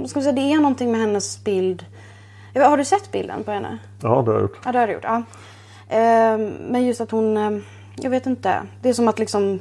[0.09, 1.85] ska säga, det är någonting med hennes bild.
[2.55, 3.79] Har du sett bilden på henne?
[4.03, 4.59] Ja, det har jag gjort.
[4.65, 5.23] Ja det har du gjort, ja.
[5.89, 7.63] Ehm, men just att hon, ehm,
[7.97, 8.55] jag vet inte.
[8.83, 9.59] Det är som att liksom,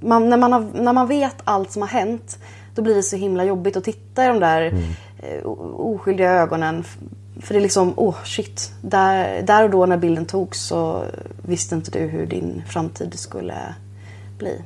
[0.00, 2.38] man, när, man har, när man vet allt som har hänt
[2.74, 4.62] då blir det så himla jobbigt att titta i de där
[5.18, 6.84] eh, o- oskyldiga ögonen.
[7.42, 8.72] För det är liksom, åh oh, shit.
[8.82, 11.04] Där, där och då när bilden togs så
[11.42, 13.74] visste inte du hur din framtid skulle
[14.38, 14.62] bli.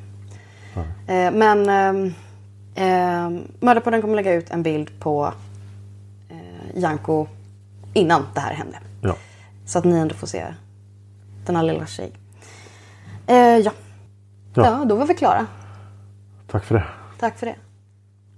[1.06, 2.12] Eh, men eh,
[2.84, 5.32] eh, Mördarpodden kommer lägga ut en bild på
[6.28, 7.26] eh, Janko
[7.92, 8.78] innan det här hände.
[9.02, 9.16] Ja.
[9.66, 10.44] Så att ni ändå får se
[11.46, 12.12] denna lilla tjej.
[13.26, 13.72] Eh, ja.
[14.54, 14.66] Ja.
[14.66, 15.46] ja, då var vi klara.
[16.50, 16.84] Tack för det.
[17.18, 17.56] Tack för det.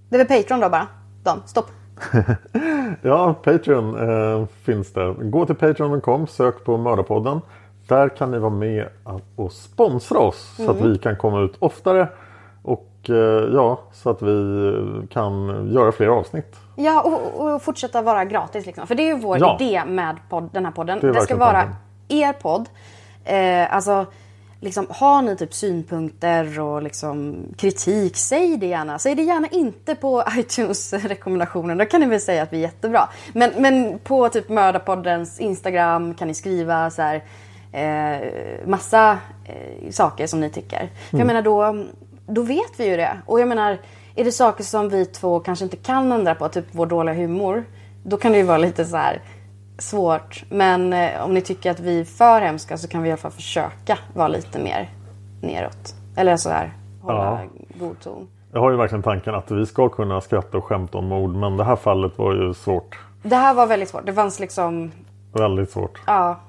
[0.09, 0.87] Det är väl Patreon då bara?
[1.22, 1.70] Dan, stopp.
[3.03, 5.14] Ja, Patreon eh, finns det.
[5.22, 7.40] Gå till patreon.com, sök på Mördarpodden.
[7.88, 8.88] Där kan ni vara med
[9.36, 10.92] och sponsra oss så att Mm.
[10.92, 12.09] vi kan komma ut oftare.
[12.62, 13.14] Och eh,
[13.55, 14.72] ja, så att vi
[15.11, 16.57] kan göra fler avsnitt.
[16.76, 18.86] Ja, och, och fortsätta vara gratis liksom.
[18.86, 19.57] För det är ju vår Ja.
[19.61, 20.99] idé med podd, den här podden.
[21.01, 21.74] Det Det, ska vara tanken.
[22.09, 22.68] er podd.
[23.24, 24.07] Eh, alltså,
[24.61, 28.98] liksom, har ni typ synpunkter och liksom kritik, säg det gärna.
[28.98, 31.74] Säg det gärna inte på iTunes rekommendationer.
[31.74, 33.09] Då kan ni väl säga att vi är jättebra.
[33.32, 37.22] Men, men på typ Mördarpoddens Instagram kan ni skriva så här
[37.72, 38.28] eh,
[38.66, 40.78] massa eh, saker som ni tycker.
[40.78, 41.26] För jag Mm.
[41.26, 41.84] menar då,
[42.26, 43.18] då vet vi ju det.
[43.26, 43.78] Och jag menar,
[44.14, 47.64] är det saker som vi två kanske inte kan ändra på, typ vår dåliga humor,
[48.04, 49.20] då kan det ju vara lite så här
[49.79, 50.45] svårt.
[50.51, 53.16] Men eh, om ni tycker att vi är för hemska så kan vi i alla
[53.18, 54.91] fall försöka vara lite mer
[55.43, 55.95] neråt.
[56.16, 56.72] Eller så här,
[57.03, 57.41] hålla Ja.
[57.87, 58.29] god ton.
[58.53, 61.35] Jag har ju verkligen tanken att vi ska kunna skratta och skämta om mord.
[61.35, 62.99] Men det här fallet var ju svårt.
[63.22, 64.07] Det här var väldigt svårt.
[64.07, 64.91] Det fanns liksom,
[65.33, 66.01] Väldigt svårt.
[66.07, 66.41] ja.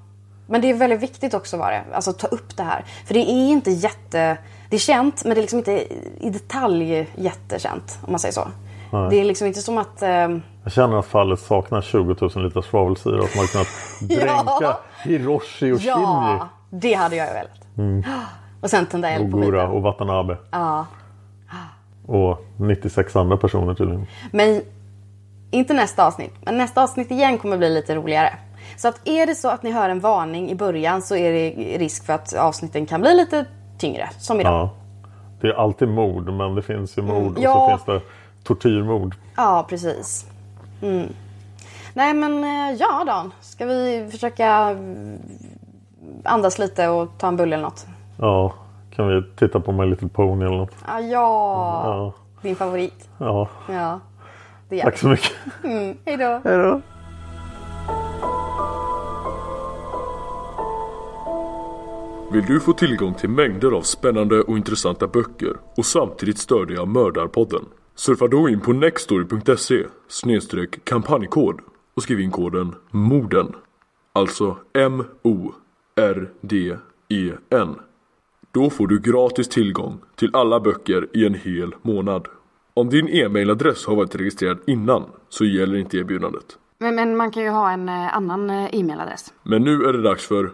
[0.49, 1.83] Men det är väldigt viktigt också var det.
[1.93, 2.85] Alltså ta upp det här.
[3.05, 4.37] För det är inte jätte...
[4.69, 5.71] Det är känt men det är liksom inte
[6.19, 7.99] i detalj jättekänt.
[8.05, 8.47] Om man säger så.
[8.91, 9.09] Nej.
[9.09, 10.01] Det är liksom inte som att...
[10.01, 13.67] ehm, Jag känner att fallet saknar 20 000 liter svavelsyra som har kunnat
[14.21, 14.79] dränka Ja.
[15.03, 15.91] Hiroshi och Shinji.
[15.91, 17.77] Ja, det hade jag velat.
[17.77, 18.03] Mm.
[18.61, 19.59] Och sen tända eld på skiten.
[19.59, 20.37] och Watanabe.
[20.51, 20.85] Ja.
[22.07, 24.07] Och 96 andra personer tydligen.
[24.31, 24.61] Men
[25.51, 26.33] inte nästa avsnitt.
[26.45, 28.33] Men nästa avsnitt igen kommer bli lite roligare.
[28.77, 31.49] Så att är det så att ni hör en varning i början så är det
[31.77, 33.45] risk för att avsnitten kan bli lite
[33.77, 34.09] tyngre.
[34.17, 34.53] Som idag.
[34.53, 34.69] Ja.
[35.41, 37.53] Det är alltid mord men det finns ju mord och Ja.
[37.53, 38.09] så finns det
[38.43, 39.15] tortyrmord.
[39.35, 40.25] Ja, precis.
[40.81, 41.13] Mm.
[41.93, 45.19] Nej men eh, ja Dan, ska vi försöka mm,
[46.23, 47.85] andas lite och ta en bulle eller något?
[48.19, 48.53] Ja,
[48.95, 50.75] kan vi titta på My Little Pony eller något?
[50.85, 52.13] Ah, ja, Ja.
[52.41, 53.09] din favorit.
[53.17, 53.49] Ja.
[53.69, 53.99] Ja,
[54.69, 55.31] det Tack så mycket.
[55.63, 56.41] Mm, hej då.
[56.43, 56.81] Hej då.
[62.31, 67.65] Vill du få tillgång till mängder av spännande och intressanta böcker och samtidigt stödja Mördarpodden?
[67.99, 69.85] Surfa då in på nextory.se
[70.83, 71.61] kampanjkod
[71.95, 73.55] och skriv in koden MORDEN.
[74.13, 75.55] Alltså M-O-R-D-E-N.
[78.51, 82.27] Då får du gratis tillgång till alla böcker i en hel månad.
[82.73, 86.57] Om din e-mailadress har varit registrerad innan så gäller inte erbjudandet.
[86.79, 89.33] Men, men man kan ju ha en eh, annan eh, e-mailadress.
[89.43, 90.51] Men nu är det dags för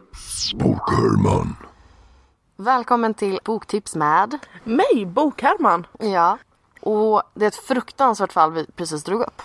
[0.55, 1.55] Bokhörman.
[2.57, 5.87] Välkommen till Boktips med mig, Bokherman.
[5.99, 6.37] Ja.
[6.86, 9.41] Och det är ett fruktansvärt fall vi precis drog upp.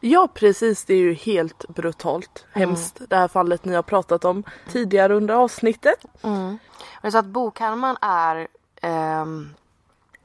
[0.00, 4.44] Ja precis, det är ju helt brutalt hemskt det här fallet ni har pratat om
[4.68, 6.04] tidigare under avsnittet.
[6.22, 6.58] Mm.
[7.02, 8.48] Och så att Bokhärman är
[8.82, 9.54] ehm,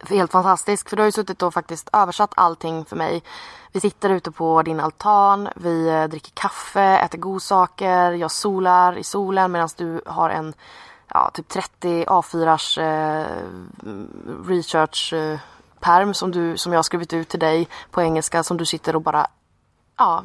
[0.09, 0.89] helt fantastisk.
[0.89, 3.23] För du har ju suttit och faktiskt översatt allting för mig.
[3.71, 9.03] Vi sitter ute på din altan, vi eh, dricker kaffe, äter godsaker, jag solar i
[9.03, 10.53] solen medan du har en
[11.07, 13.27] ja, typ 30 A4ars eh,
[14.47, 15.39] research eh,
[15.83, 18.95] perm som, du, som jag har skrivit ut till dig på engelska som du sitter
[18.95, 19.27] och bara
[19.97, 20.23] ja,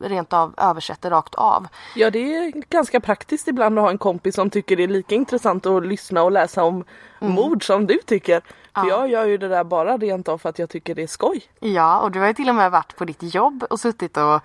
[0.00, 1.66] rent av översätter rakt av.
[1.94, 5.14] Ja det är ganska praktiskt ibland att ha en kompis som tycker det är lika
[5.14, 6.84] intressant att lyssna och läsa om
[7.20, 7.34] Mm.
[7.34, 8.40] mord som du tycker.
[8.40, 8.88] För Ja.
[8.88, 11.42] jag gör ju det där bara rent av för att jag tycker det är skoj.
[11.60, 14.40] Ja, och du har ju till och med varit på ditt jobb och suttit och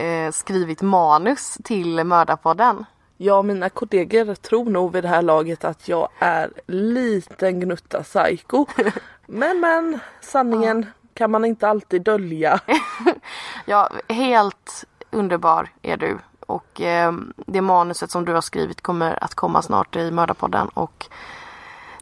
[0.00, 2.84] eh, skrivit manus till Mördarpodden.
[3.16, 8.66] Ja, mina kollegor tror nog vid det här laget att jag är liten gnutta psycho.
[9.26, 12.60] Men men, sanningen kan man inte alltid dölja.
[13.66, 16.18] Ja, helt underbar är du.
[16.40, 20.68] Och eh, det manuset som du har skrivit kommer att komma snart i Mördarpodden.
[20.68, 21.06] Och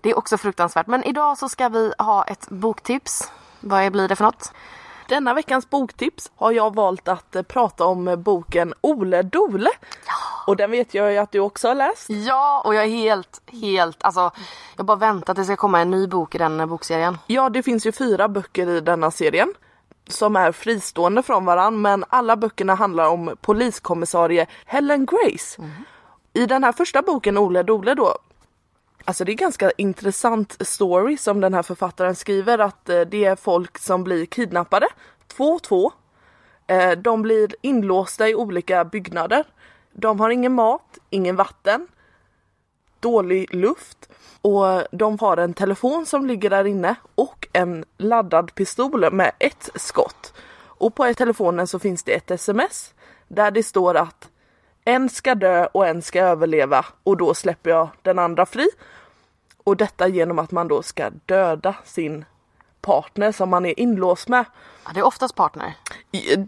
[0.00, 0.86] det är också fruktansvärt.
[0.86, 3.32] Men idag så ska vi ha ett boktips.
[3.60, 4.52] Vad blir det för något?
[5.08, 9.70] Denna veckans boktips har jag valt att eh, prata om eh, boken Ole Dole.
[10.46, 12.10] Och den vet jag ju att du också har läst.
[12.10, 14.30] Ja, och jag är helt, helt, alltså
[14.76, 17.18] jag bara väntar tills det ska komma en ny bok i den eh, bokserien.
[17.26, 19.54] Ja, det finns ju fyra böcker i denna serien
[20.08, 25.62] som är fristående från varann men alla böckerna handlar om poliskommissarie Helen Grace.
[26.32, 28.18] I den här första boken Ole Dole då
[29.04, 33.36] Alltså det är ganska intressant story som den här författaren skriver att eh, det är
[33.36, 34.88] folk som blir kidnappade,
[35.26, 35.92] två och två.
[36.66, 39.44] Eh, de blir inlåsta i olika byggnader.
[39.92, 41.88] De har ingen mat, ingen vatten,
[43.00, 44.08] dålig luft
[44.42, 49.70] och de har en telefon som ligger där inne och en laddad pistol med ett
[49.74, 50.34] skott.
[50.64, 52.94] Och på telefonen så finns det ett sms
[53.28, 54.28] där det står att
[54.84, 58.68] en ska dö och en ska överleva och då släpper jag den andra fri.
[59.64, 62.24] Och detta genom att man då ska döda sin
[62.80, 64.44] partner som man är inlåst med.
[64.84, 65.74] Ja, det är oftast partner.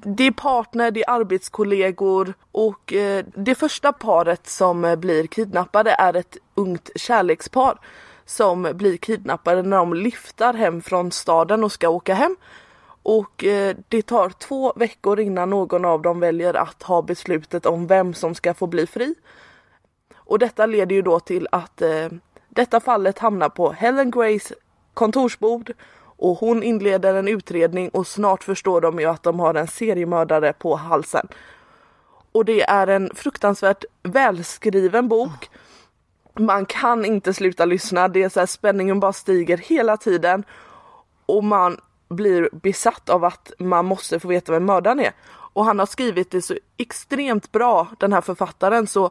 [0.05, 5.91] Det är partner, det är arbetskollegor och eh, det första paret som eh, blir kidnappade
[5.99, 7.79] är ett ungt kärlekspar
[8.27, 12.37] som blir kidnappade när de lyftar hem från staden och ska åka hem.
[13.05, 17.87] Och eh, det tar två veckor innan någon av dem väljer att ha beslutet om
[17.87, 19.15] vem som ska få bli fri.
[20.15, 22.09] Och detta leder ju då till att eh,
[22.49, 24.53] detta fallet hamnar på Helen Grays
[24.95, 25.73] kontorsbord
[26.17, 30.53] och hon inleder en utredning och snart förstår de ju att de har en seriemördare
[30.53, 31.29] på halsen.
[32.33, 35.51] Och det är en fruktansvärt välskriven bok.
[36.39, 40.45] Man kan inte sluta lyssna, det är så här, spänningen bara stiger hela tiden.
[41.27, 41.79] Och man
[42.09, 45.13] blir besatt av att man måste få veta vem mördaren är.
[45.27, 49.11] Och han har skrivit det så extremt bra, den här författaren, så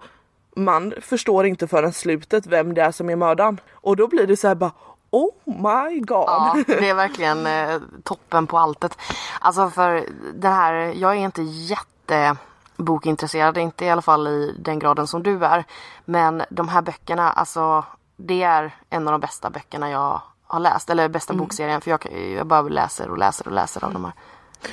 [0.55, 3.59] man förstår inte förrän slutet vem det är som är mördaren.
[3.73, 4.71] Och då blir det så här bara
[5.09, 6.23] Oh my god!
[6.27, 8.97] Ja, det är verkligen eh, toppen på alltet.
[9.39, 12.35] Alltså för det här, jag är inte jätte
[12.77, 15.63] bokintresserad, inte i alla fall i den graden som du är.
[16.05, 17.85] Men de här böckerna, alltså
[18.15, 20.21] det är en av de bästa böckerna jag
[20.53, 20.89] har läst.
[20.89, 21.43] Eller bästa Mm.
[21.45, 24.13] bokserien för jag, jag bara läser och läser och läser av de här.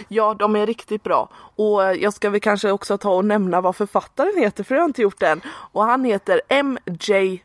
[0.08, 1.28] Ja, de är riktigt bra.
[1.56, 4.82] Och eh, jag ska väl kanske också ta och nämna vad författaren heter, för jag
[4.82, 5.40] har inte gjort det än.
[5.46, 7.42] Och han heter M.J.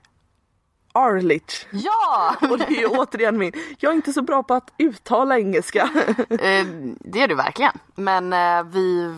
[0.95, 1.67] Arlich.
[1.71, 2.35] Ja!
[2.49, 5.89] Och det är ju återigen min, jag är inte så bra på att uttala engelska.
[6.29, 6.65] Eh,
[6.99, 7.71] det är du verkligen.
[7.95, 9.15] Men eh, vi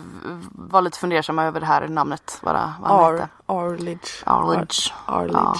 [0.52, 2.38] var lite fundersamma över det här namnet.
[2.42, 3.28] Vad, det- vad Ar, hette.
[3.46, 4.22] Arlich.
[4.26, 4.92] Arledge.
[5.06, 5.32] Ar, Arlich.
[5.34, 5.54] Ja.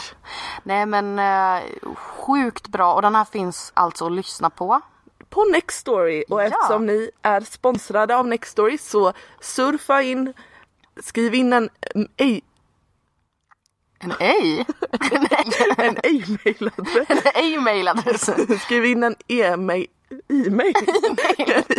[0.63, 1.63] Nej men eh,
[1.97, 4.81] sjukt bra och den här finns alltså att lyssna på.
[5.31, 6.45] På Nextory och Ja.
[6.47, 10.33] eftersom ni är sponsrade av Nextory så surfa in,
[11.03, 11.69] skriv in en
[12.17, 12.41] ej,
[13.99, 14.67] En ej?
[15.79, 17.09] en e-mailadress.
[17.09, 18.31] en e-mailadress.
[18.63, 19.87] Skriv in en e-mail
[20.29, 20.75] e-mail,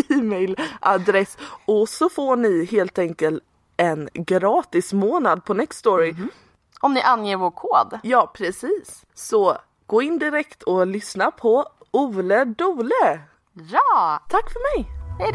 [0.10, 3.44] e-mailadress och så får ni helt enkelt
[3.78, 6.16] en gratis månad på Nextory.
[6.80, 8.00] Om ni anger vår kod.
[8.04, 9.06] Ja precis.
[9.14, 9.58] Så
[9.88, 13.20] gå in direkt och lyssna på Ole Dole.
[13.54, 14.24] Ja!
[14.30, 14.90] Tack för mig!
[15.20, 15.32] Hej